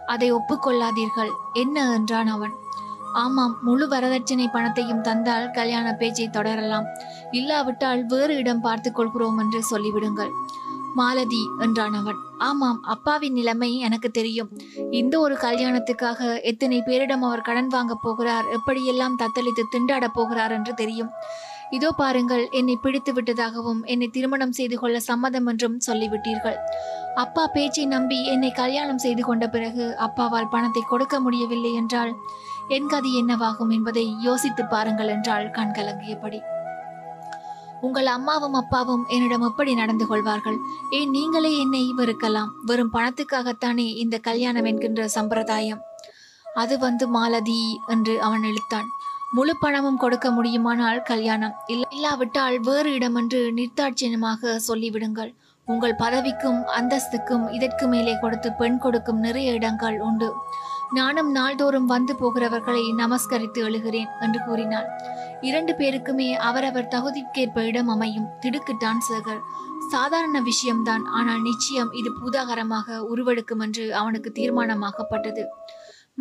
அதை 0.06 0.34
ஒப்புக்கொள்ளாதீர்கள். 0.34 1.32
என்ன 1.54 1.94
என்றான் 1.94 2.28
அவன். 2.28 2.54
ஆமாம் 3.14 3.58
முழு 3.62 3.88
வரதட்சணை 3.88 4.52
பணத்தையும் 4.52 5.02
தந்தால் 5.02 5.52
கல்யாண 5.52 5.94
பேச்சை 5.94 6.30
தொடரலாம். 6.30 6.86
இல்லாவிட்டால் 7.32 8.06
வேறு 8.06 8.36
இடம் 8.36 8.62
பார்த்துக் 8.62 8.96
கொள்கிறோம் 8.96 9.38
என்று 9.38 9.64
சொல்லிவிடுங்கள். 9.72 10.32
மாலதி 11.00 11.42
என்றான் 11.66 11.96
அவன். 12.00 12.20
ஆமாம் 12.48 12.80
அப்பாவின் 12.94 13.38
நிலைமை 13.40 13.70
எனக்கு 13.88 14.10
தெரியும். 14.12 14.50
இந்த 15.00 15.14
ஒரு 15.20 15.36
கல்யாணத்துக்காக 15.46 16.40
எத்தனை 16.52 16.80
பேரிடம் 16.88 17.26
அவர் 17.28 17.48
கடன் 17.50 17.72
வாங்க 17.76 17.96
போகிறார் 18.06 18.50
எப்படியெல்லாம் 18.58 19.20
தத்தளித்து 19.22 19.66
திண்டாடப் 19.76 20.16
போகிறார் 20.18 20.56
என்று 20.58 20.74
தெரியும். 20.74 21.12
இதோ 21.78 21.90
பாருங்கள் 22.00 22.44
என்னை 22.60 22.76
பிடித்து 22.86 23.12
விட்டதாகவும் 23.14 23.82
என்னை 23.94 24.08
திருமணம் 24.16 24.56
செய்து 24.58 24.78
கொள்ள 24.80 24.98
சம்மதம் 25.10 25.48
என்றும் 25.52 25.78
சொல்லிவிட்டீர்கள். 25.88 26.58
அப்பா 27.16 27.44
பேச்சை 27.56 27.86
நம்பி 27.86 28.18
என்னை 28.34 28.52
கல்யாணம் 28.62 29.04
செய்து 29.06 29.24
கொண்ட 29.24 29.48
பிறகு 29.48 29.86
அப்பாவால் 30.08 30.52
பணத்தை 30.56 30.84
கொடுக்க 30.86 31.16
முடியவில்லை 31.20 31.74
என்றால் 31.74 32.14
என் 32.78 32.90
கதி 32.94 33.12
என்னவாகும் 33.22 33.72
என்பதை 33.78 34.06
யோசித்து 34.28 34.66
பாருங்கள் 34.66 35.14
என்றாள் 35.16 35.48
கண்கலங்கியபடி. 35.60 36.42
உங்கள் 37.82 38.06
அம்மாவும் 38.06 38.54
அப்பாவும் 38.54 39.04
என்னிடம் 39.08 39.42
எப்படி 39.42 39.74
நடந்து 39.74 40.08
கொள்வார்கள்? 40.08 40.58
ஏன் 40.90 41.10
நீங்களே 41.10 41.52
என்னை 41.58 41.82
இவருக்கலாம் 41.94 42.52
வெறும் 42.66 42.94
பணத்துக்காகத்தானே 42.94 43.88
இந்த 43.96 44.18
கல்யாணம் 44.18 44.66
என்கின்ற 44.66 45.08
சம்பிரதாயம்? 45.08 45.82
அது 46.54 46.80
வந்து 46.80 47.08
மாலதி 47.08 47.62
என்று 47.88 48.22
அவன் 48.22 48.44
இழுத்தான். 48.44 48.90
முழு 49.34 49.54
பணமும் 49.60 49.98
கொடுக்க 49.98 50.32
முடியுமானால் 50.32 51.02
கல்யாணம். 51.02 51.54
இல்ல 51.68 51.86
இல்லாவிட்டால் 51.92 52.60
வேறு 52.60 52.90
இடமென்று 52.94 53.40
நிர்தாட்சியமாக 53.56 54.58
சொல்லிவிடுங்கள். 54.68 55.32
உங்கள் 55.68 55.96
பதவிக்கும் 55.96 56.62
அந்தஸ்துக்கும் 56.80 57.46
இதற்கு 57.52 57.88
மேலே 57.88 58.14
கொடுத்து 58.20 58.52
பெண் 58.52 58.78
கொடுக்கும் 58.78 59.20
நிறைய 59.20 59.52
இடங்கள் 59.52 60.00
உண்டு. 60.00 60.30
நானும் 60.94 61.32
நாள்தோறும் 61.32 61.86
வந்து 61.86 62.14
போகிறவர்களை 62.16 62.84
நமஸ்கரித்து 62.98 63.60
எழுகிறேன் 63.68 64.10
என்று 64.20 64.40
கூறினாள் 64.46 64.88
இரண்டு 65.50 65.74
பேருக்குமே 65.80 66.30
அவரவர் 66.50 66.92
தகுதிக்கேற்ப 66.96 67.66
இடம் 67.70 67.88
அமையும். 67.88 68.30
திடுக்கிட்டான் 68.44 69.04
சேகர் 69.10 69.42
சாதாரண 69.94 70.40
விஷயம்தான். 70.42 71.06
ஆனால் 71.18 71.42
நிச்சயம் 71.42 71.92
இது 72.00 72.10
பூதாகரமாக 72.20 72.98
உருவெடுக்கும் 73.14 73.64
என்று 73.66 73.86
அவனுக்கு 74.02 74.32
தீர்மானமாக்கப்பட்டது. 74.40 75.46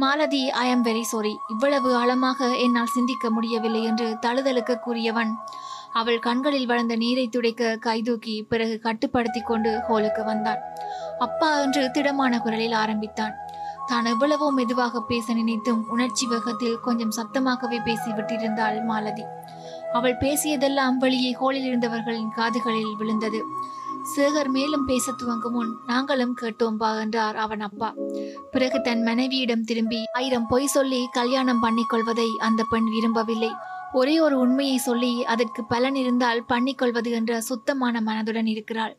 மாலதி 0.03 0.43
ஐ 0.65 0.67
ஆம் 0.71 0.85
வெரி 0.85 1.05
சாரி 1.13 1.33
இவ்வளவு 1.55 1.91
ஆழமாக 2.01 2.49
என்னால் 2.65 2.95
சிந்திக்க 2.97 3.31
முடியவில்லை 3.31 3.83
என்று 3.83 4.07
தழுதலுக்கு 4.27 4.75
கூறியவன் 4.87 5.33
அவள் 6.01 6.19
கண்களில் 6.19 6.67
வளர்ந்த 6.67 6.95
நீரை 6.97 7.25
துடைக்க 7.29 7.79
கைதூக்கி 7.87 8.35
பிறகு 8.49 8.75
கட்டுப்படுத்தி 8.87 9.41
கொண்டு 9.41 9.71
ஹோலுக்கு 9.89 10.25
வந்தான். 10.25 10.61
அப்பா 11.19 11.49
என்று 11.63 11.83
திடமான 11.91 12.39
குரலில் 12.39 12.77
ஆரம்பித்தான். 12.83 13.35
தான் 13.91 14.09
எவ்வளவோ 14.13 14.47
மெதுவாக 14.59 15.01
பேச 15.11 15.35
நினைத்தும் 15.41 15.83
உணர்ச்சி 15.95 16.25
வேகத்தில் 16.27 16.81
கொஞ்சம் 16.87 17.17
சத்தமாகவே 17.19 17.79
பேசிவிட்டிருந்தாள் 17.89 18.79
மாலதி. 18.91 19.25
அவள் 19.99 20.21
பேசியதெல்லாம் 20.23 20.99
வழியே 21.05 21.31
ஹோலில் 21.41 21.69
இருந்தவர்களின் 21.69 22.33
காதுகளில் 22.39 22.97
விழுந்தது. 23.01 23.41
சேகர் 24.13 24.51
மேலும் 24.57 24.85
பேச 24.91 25.13
துவங்கும் 25.13 25.55
முன் 25.57 25.73
நாங்களும் 25.87 26.37
கேட்டோம் 26.41 26.79
பா 26.83 26.91
என்றார் 27.01 27.37
அவன் 27.37 27.65
அப்பா. 27.67 27.89
பிறகு 28.53 28.79
தன் 28.81 29.03
மனைவியிடம் 29.09 29.67
திரும்பி 29.71 30.01
ஆயிரம் 30.19 30.47
பொய் 30.47 30.73
சொல்லி 30.77 31.01
கல்யாணம் 31.19 31.63
பண்ணிக்கொள்வதை 31.65 32.29
அந்த 32.49 32.65
பெண் 32.73 32.89
விரும்பவில்லை. 32.95 33.53
ஒரே 33.93 34.17
ஒரு 34.27 34.37
உண்மையை 34.39 34.79
சொல்லி 34.79 35.13
அதற்கு 35.35 35.61
பலன் 35.65 35.99
இருந்தால் 36.03 36.41
பண்ணிக்கொள்வது 36.53 37.11
என்ற 37.11 37.41
சுத்தமான 37.41 38.01
மனதுடன் 38.09 38.49
இருக்கிறாள். 38.55 38.95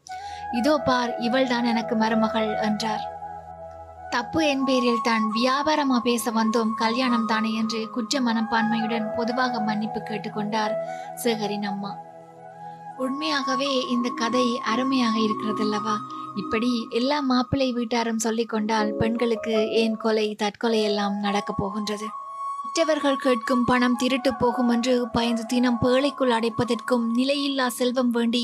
இதோ 0.60 0.76
பார் 0.90 1.14
இவள்தான் 1.20 1.70
எனக்கு 1.74 1.96
மருமகள் 1.96 2.52
என்றார். 2.70 3.04
தப்பு 4.14 4.40
என் 4.46 4.64
பேரில் 4.64 5.04
தான் 5.04 5.26
வியாபாரமா 5.36 5.98
பேச 6.08 6.32
வந்தோம் 6.32 6.72
கல்யாணம் 6.74 7.26
தானே 7.26 7.52
என்று 7.54 7.90
குற்ற 7.90 8.22
மனப்பான்மையுடன் 8.22 9.06
பொதுவாக 9.16 9.60
மன்னிப்பு 9.60 10.00
கேட்டுக்கொண்டார் 10.00 10.74
சேகரின் 11.16 11.68
அம்மா. 11.70 11.92
உண்மையாகவே 12.98 13.70
இந்த 13.88 14.08
கதை 14.16 14.48
அருமையாக 14.72 15.16
இருக்கிறதல்லவா? 15.20 15.96
இப்படி 16.36 16.72
எல்லா 16.90 17.20
மாப்பிள்ளை 17.22 17.70
வீட்டாரும் 17.74 18.18
சொல்லிக் 18.18 18.50
கொண்டால் 18.50 18.92
பெண்களுக்கு 18.94 19.56
ஏன் 19.82 19.98
கொலை 19.98 20.28
தற்கொலை 20.34 20.82
எல்லாம் 20.84 21.16
நடக்கப் 21.20 21.60
போகின்றது? 21.62 22.10
மற்றவர்கள் 22.64 23.24
கேட்கும் 23.26 23.64
பணம் 23.66 23.96
திருட்டு 23.96 24.34
போகும் 24.34 24.70
என்று 24.70 24.94
பயந்து 25.14 25.46
தினம் 25.46 25.80
பேழைக்குள் 25.84 26.36
அடைப்பதற்கும் 26.38 27.06
நிலையில்லா 27.18 27.68
செல்வம் 27.68 28.10
வேண்டி 28.10 28.44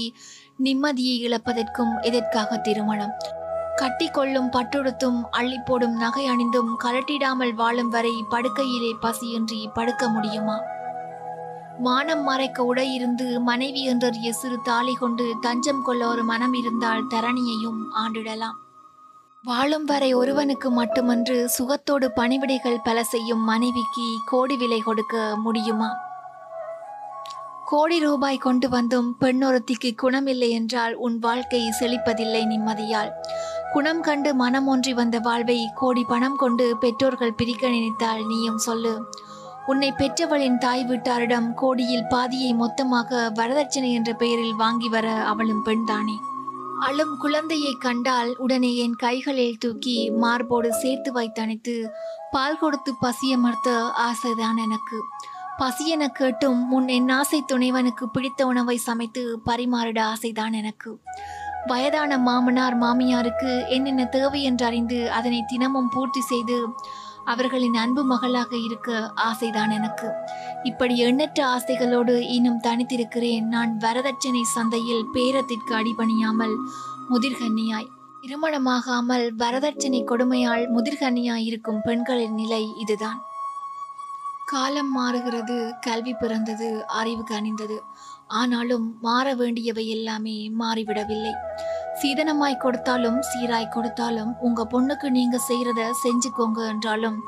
நிம்மதியை 0.64 1.18
இழப்பதற்கும் 1.28 1.94
எதற்காக 2.02 2.58
திருமணம்? 2.58 3.16
கட்டிக்கொள்ளும் 3.82 4.50
பட்டுடுத்தும் 4.52 5.20
அள்ளி 5.30 5.60
போடும் 5.66 5.96
நகை 5.98 6.26
அணிந்தும் 6.28 6.72
கலட்டிடாமல் 6.84 7.54
வாழும் 7.54 7.90
வரை 7.90 8.14
படுக்கையிலே 8.30 8.92
பசியின்றி 9.02 9.60
படுக்க 9.74 10.08
முடியுமா? 10.08 10.58
மானம் 11.80 12.24
மறைக்க 12.24 12.64
உடை 12.64 12.94
இருந்து 12.94 13.40
மனைவி 13.40 13.82
என்றறிய 13.84 14.30
சிறு 14.32 14.58
தாலி 14.62 14.94
கொண்டு 14.94 15.26
தஞ்சம் 15.42 15.84
கொள்ள 15.84 16.08
ஒரு 16.08 16.24
மனம் 16.24 16.54
இருந்தால் 16.54 17.04
தரணியையும் 17.08 17.82
ஆண்டிடலாம். 18.04 18.58
வாழும் 19.44 19.86
வரை 19.86 20.14
ஒருவனுக்கு 20.14 20.72
மட்டுமன்று 20.72 21.38
சுகத்தோடு 21.58 22.08
பணிவிடைகள் 22.16 22.84
பல 22.84 23.04
செய்யும் 23.04 23.44
மனைவிக்கு 23.44 24.08
கோடி 24.26 24.58
விலை 24.58 24.80
கொடுக்க 24.80 25.36
முடியுமா? 25.44 25.92
கோடி 27.66 28.00
ரூபாய் 28.00 28.38
கொண்டு 28.38 28.70
வந்தும் 28.70 29.08
பெண்ணொருத்திக்கு 29.22 29.90
குணமில்லை 30.02 30.50
என்றால் 30.50 30.94
உன் 30.96 31.20
வாழ்க்கை 31.20 31.62
செழிப்பதில்லை 31.80 32.46
நிம்மதியால். 32.46 33.12
குணம் 33.74 34.02
கண்டு 34.02 34.36
மனம் 34.36 34.68
ஒன்றி 34.68 34.94
வந்த 34.94 35.20
வாழ்வை 35.20 35.58
கோடி 35.76 36.04
பணம் 36.04 36.36
கொண்டு 36.36 36.78
பெற்றோர்கள் 36.78 37.34
பிரிக்க 37.34 37.70
நினைத்தால் 37.70 38.26
நீயும் 38.26 38.58
சொல்லு. 38.58 38.94
உன்னை 39.66 39.92
பெற்றவளின் 39.92 40.58
தாய் 40.58 40.86
வீட்டாரிடம் 40.90 41.54
கோடியில் 41.54 42.08
பாதியை 42.10 42.54
மொத்தமாக 42.54 43.32
வரதட்சணை 43.36 43.92
என்ற 43.92 44.14
பெயரில் 44.14 44.56
வாங்கி 44.56 44.90
வர 44.90 45.08
அவளும் 45.24 45.66
பெண்தானே 45.66 46.18
அழும் 46.80 47.18
குழந்தையை 47.18 47.74
கண்டால் 47.80 48.36
உடனே 48.38 48.76
என் 48.76 48.96
கைகளில் 48.96 49.58
தூக்கி 49.58 50.10
மார்போடு 50.10 50.74
சேர்த்து 50.74 51.12
வைத்தணைத்து 51.14 51.76
பால் 52.32 52.58
கொடுத்து 52.58 52.94
பசியமர்த்த 53.02 53.70
ஆசைதான் 54.10 54.60
எனக்கு. 54.66 55.00
பசியென 55.60 56.08
கேட்டும் 56.08 56.68
முன் 56.68 56.88
என் 56.88 57.10
ஆசை 57.10 57.44
துணைவனுக்கு 57.48 58.06
பிடித்த 58.12 58.46
உணவை 58.46 58.78
சமைத்து 58.78 59.40
பரிமாறிட 59.46 60.00
ஆசைதான் 60.14 60.52
எனக்கு. 60.52 61.00
வயதான 61.68 62.18
மாமனார் 62.18 62.78
மாமியாருக்கு 62.78 63.52
என்னென்ன 63.68 64.06
தேவை 64.06 64.44
என்று 64.44 64.66
அறிந்து 64.66 65.12
அதனை 65.12 65.44
தினமும் 65.48 65.92
பூர்த்தி 65.94 66.22
செய்து 66.22 66.58
அவர்களின் 67.26 67.74
அன்பு 67.74 68.04
மகளாக 68.04 68.52
இருக்க 68.58 68.90
ஆசைதான் 69.16 69.72
எனக்கு. 69.72 70.10
இப்படி 70.64 70.98
எண்ணற்ற 70.98 71.40
ஆசைகளோடு 71.48 72.16
இன்னும் 72.28 72.62
தனித்திருக்கிறேன். 72.64 73.46
நான் 73.46 73.72
வரதட்சணை 73.78 74.44
சந்தையில் 74.56 75.06
பேரத்திற்கு 75.14 75.74
அடிபணியாமல் 75.74 76.56
முதிர்கன்னியாய். 77.10 77.90
திருமணமாகாமல் 78.22 79.26
வரதட்சணை 79.38 80.02
கொடுமையால் 80.04 80.66
முதிர்கன்னியாய் 80.76 81.46
இருக்கும் 81.50 81.82
பெண்களின் 81.82 82.34
நிலை 82.34 82.64
இதுதான். 82.78 83.20
காலம் 84.46 84.92
மாறுகிறது 84.92 85.58
கல்வி 85.82 86.14
பிறந்தது 86.14 86.70
அறிவு 86.88 87.24
கனிந்தது. 87.24 87.78
ஆனாலும் 88.28 88.98
மாற 89.02 89.34
வேண்டியவை 89.34 89.88
எல்லாமே 89.88 90.50
மாறிவிடவில்லை. 90.50 91.34
சீதனமாய் 92.02 92.64
கொடுத்தாலும் 92.64 93.20
சீராய் 93.22 93.74
கொடுத்தாலும் 93.76 94.36
உங்க 94.40 94.64
பொண்ணுக்கு 94.64 95.10
நீங்க 95.10 95.38
செய்யறத 95.50 95.90
செஞ்சுக்கோங்க 96.04 96.60
என்றாலும் 96.68 97.20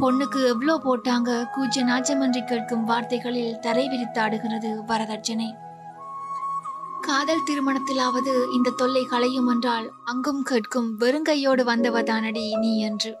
பொண்ணுக்கு 0.00 0.40
எவ்வளோ 0.48 0.74
போட்டாங்க 0.84 1.30
கூச்ச 1.54 1.82
நாச்சமன்றி 1.82 2.42
கேட்கும் 2.44 2.84
வார்த்தைகளில் 2.84 3.58
தரை 3.60 3.84
விரித்தாடுகிறது 3.88 4.70
வரதட்சணை. 4.90 5.48
காதல் 7.06 7.46
திருமணத்திலாவது 7.48 8.34
இந்த 8.56 8.70
தொல்லை 8.70 9.04
களையும் 9.04 9.48
என்றால் 9.48 9.92
அங்கும் 10.04 10.42
கேட்கும் 10.42 10.88
வெறுங்கையோடு 11.02 11.64
வந்தவதானடி 11.64 12.44
நீ 12.56 12.80
என்று. 12.80 13.12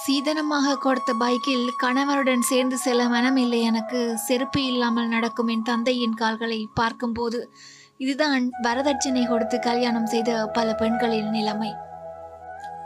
சீதனமாக 0.00 0.76
கொடுத்த 0.76 1.12
பைக்கில் 1.12 1.70
கணவருடன் 1.82 2.40
சேர்ந்து 2.40 2.78
செல்ல 2.78 3.08
மனமில்லை. 3.08 3.60
எனக்கு 3.60 4.18
செருப்பு 4.18 4.64
இல்லாமல் 4.64 5.08
நடக்கும் 5.08 5.46
என் 5.46 5.62
தந்தையின் 5.62 6.14
கால்களை 6.14 6.68
பார்க்கும்போது 6.74 7.52
இதுதான் 7.96 8.50
வரதட்சணை 8.62 9.28
கொடுத்து 9.28 9.58
கல்யாணம் 9.58 10.06
செய்த 10.06 10.46
பல 10.46 10.74
பெண்களின் 10.74 11.30
நிலைமை. 11.30 11.72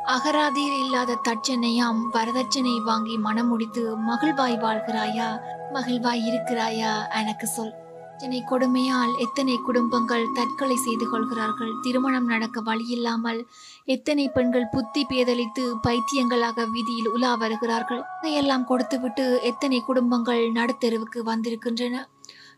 அகராதியில் 0.05 0.79
இல்லாத 0.85 1.19
தட்சணையாம் 1.29 2.01
வரதட்சணை 2.13 2.83
வாங்கி 2.83 3.19
மனம் 3.19 3.49
முடித்து 3.49 3.97
மகிழ்வாய் 3.99 4.59
வாழ்கிறாயா? 4.59 5.41
மகிழ்வாய் 5.73 6.23
இருக்கிறாயா? 6.27 7.11
எனக்கு 7.11 7.47
சொல். 7.47 7.75
இத்தனை 8.17 8.39
கொடுமையால் 8.51 9.11
எத்தனை 9.19 9.55
குடும்பங்கள் 9.65 10.31
தற்கொலை 10.35 10.77
செய்து 10.77 11.07
கொள்கிறார்கள்? 11.09 11.73
திருமணம் 11.83 12.27
நடக்க 12.27 12.61
வழியில்லாமல் 12.61 13.41
எத்தனை 13.85 14.25
பெண்கள் 14.29 14.71
புத்தி 14.71 15.03
பேதலித்து 15.11 15.65
பைத்தியங்களாக 15.87 16.65
வீதியில் 16.71 17.11
உலா 17.11 17.33
வருகிறார்கள்? 17.35 18.03
இதையெல்லாம் 18.21 18.65
கொடுத்துவிட்டு 18.65 19.27
எத்தனை 19.43 19.81
குடும்பங்கள் 19.81 20.43
நடுத்தெருவுக்கு 20.59 21.23
வந்திருக்கின்றன? 21.23 22.03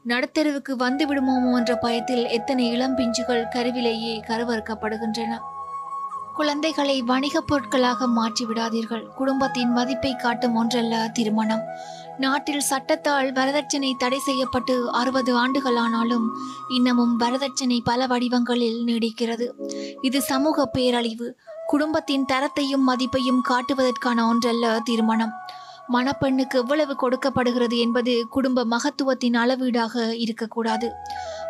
நடுத்தெருவுக்கு 0.07 0.75
வந்து 0.77 1.05
விடுமோமோ 1.07 1.53
என்ற 1.57 1.75
பயத்தில் 1.77 2.25
எத்தனை 2.39 2.67
இளம்பிஞ்சுகள் 2.79 3.49
கருவிலேயே 3.55 4.17
கருவறுக்கப்படுகின்றன? 4.29 5.41
குழந்தைகளை 6.39 7.03
வணிகப் 7.03 7.47
பொருட்களாக 7.47 8.07
மாற்றி 8.07 8.45
விடாதீர்கள். 8.45 9.07
குடும்பத்தின் 9.07 9.73
மதிப்பை 9.73 10.17
காட்டும் 10.17 10.55
ஒன்றல்ல 10.55 11.11
திருமணம். 11.13 11.61
நாட்டில் 12.19 12.61
சட்டத்தால் 12.61 13.33
வரதட்சணை 13.33 13.93
தடை 13.99 14.19
செய்யப்பட்டு 14.19 14.93
அறுபது 14.93 15.37
ஆண்டுகளானாலும் 15.37 16.27
இன்னமும் 16.69 17.21
வரதட்சணை 17.21 17.81
பல 17.85 18.07
வடிவங்களில் 18.07 18.85
நீடிக்கிறது. 18.85 19.49
இது 20.01 20.23
சமூக 20.23 20.67
பேரழிவு. 20.67 21.37
குடும்பத்தின் 21.67 22.25
தரத்தையும் 22.33 22.87
மதிப்பையும் 22.87 23.41
காட்டுவதற்கான 23.49 24.29
ஒன்றல்ல 24.29 24.81
திருமணம். 24.85 25.33
மணப்பெண்ணுக்கு 25.93 26.55
எவ்வளவு 26.55 26.97
கொடுக்கப்படுகிறது 26.97 27.79
என்பது 27.79 28.27
குடும்ப 28.29 28.65
மகத்துவத்தின் 28.65 29.37
அளவீடாக 29.37 30.11
இருக்கக்கூடாது. 30.11 30.93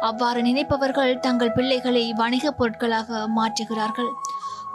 அவ்வாறு 0.00 0.42
நினைப்பவர்கள் 0.42 1.18
தங்கள் 1.18 1.52
பிள்ளைகளை 1.52 2.12
வணிகப் 2.12 2.58
பொருட்களாக 2.58 3.28
மாற்றுகிறார்கள். 3.36 4.10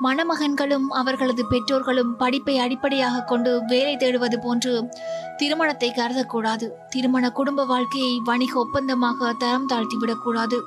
மணமகன்களும் 0.01 0.87
அவர்களது 0.89 1.45
பெற்றோர்களும் 1.45 2.15
படிப்பை 2.17 2.57
அடிப்படையாக 2.57 3.21
கொண்டு 3.21 3.61
வேலை 3.65 3.97
தேடுவது 3.97 4.37
போன்று 4.37 4.89
திருமணத்தை 5.37 5.91
கருதக்கூடாது. 5.95 6.69
திருமண 6.89 7.31
குடும்ப 7.31 7.65
வாழ்க்கையை 7.65 8.21
வணிக 8.23 8.59
ஒப்பந்தமாக 8.59 9.33
தரம் 9.37 9.69
தாழ்த்திவிடக்கூடாது. 9.69 10.59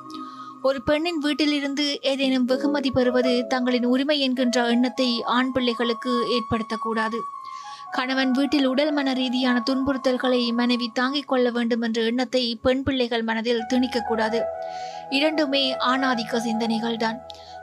ஒரு 0.61 0.81
பெண்ணின் 0.81 1.17
வீட்டிலிருந்து 1.17 2.01
ஏதேனும் 2.01 2.45
வெகுமதி 2.45 2.91
பெறுவது 2.91 3.45
தங்களின் 3.47 3.85
உரிமை 3.85 4.19
என்கின்ற 4.19 4.67
எண்ணத்தை 4.67 5.23
ஆண் 5.23 5.51
பிள்ளைகளுக்கு 5.51 6.27
ஏற்படுத்தக்கூடாது. 6.37 7.15
கணவன் 7.91 8.31
வீட்டில் 8.31 8.65
உடல் 8.65 8.91
மன 8.91 9.13
ரீதியான 9.13 9.63
துன்புறுத்தல்களை 9.69 10.53
மனைவி 10.53 10.89
தாங்கிக் 10.93 11.27
கொள்ள 11.27 11.49
வேண்டும் 11.49 11.81
என்ற 11.81 12.01
எண்ணத்தை 12.01 12.59
பெண் 12.61 12.83
பிள்ளைகள் 12.83 13.23
மனதில் 13.23 13.65
திணிக்கக்கூடாது. 13.73 14.41
இரண்டுமே 15.09 15.75
ஆணாதிக்க 15.75 16.39
சிந்தனைகள்தான். 16.39 17.17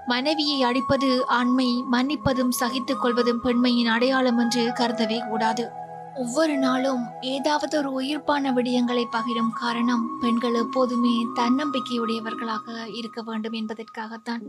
மனைவியை 0.06 0.62
அடிப்பது 0.62 1.26
ஆண்மை 1.26 1.84
மன்னிப்பதும் 1.92 2.48
சகித்துக் 2.48 3.00
கொள்வதும் 3.00 3.40
பெண்மையின் 3.40 3.86
அடையாளம் 3.86 4.38
என்று 4.38 4.72
கருதவே 4.74 5.28
கூடாது. 5.28 5.70
ஒவ்வொரு 6.16 6.56
நாளும் 6.56 7.04
ஏதாவது 7.20 7.78
ஒரு 7.78 8.00
உயிர்ப்பான 8.00 8.52
விடயங்களை 8.52 9.04
பகிரும் 9.10 9.50
காரணம் 9.54 10.18
பெண்கள் 10.20 10.54
எப்போதுமே 10.54 11.26
தன்னம்பிக்கையுடையவர்களாக 11.34 12.94
இருக்க 12.94 13.22
வேண்டும் 13.22 13.52
என்பதற்காகத்தான். 13.52 14.42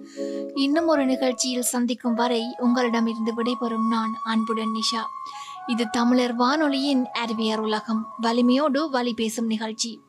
இன்னும் 0.55 0.87
ஒரு 0.87 1.05
நிகழ்ச்சியில் 1.05 1.61
சந்திக்கும் 1.61 2.13
வரை 2.13 2.55
உங்களிடமிருந்து 2.57 3.33
விடைபெறும் 3.33 3.87
நான் 3.87 4.17
அன்புடன் 4.23 4.71
நிஷா. 4.73 5.01
இது 5.67 5.89
தமிழர் 5.89 6.35
வானொலியின் 6.35 7.05
அறிவியர் 7.11 7.59
உலகம். 7.59 8.07
வலிமையோடு 8.17 8.89
வழி 8.89 9.13
பேசும் 9.13 9.45
நிகழ்ச்சி. 9.45 10.03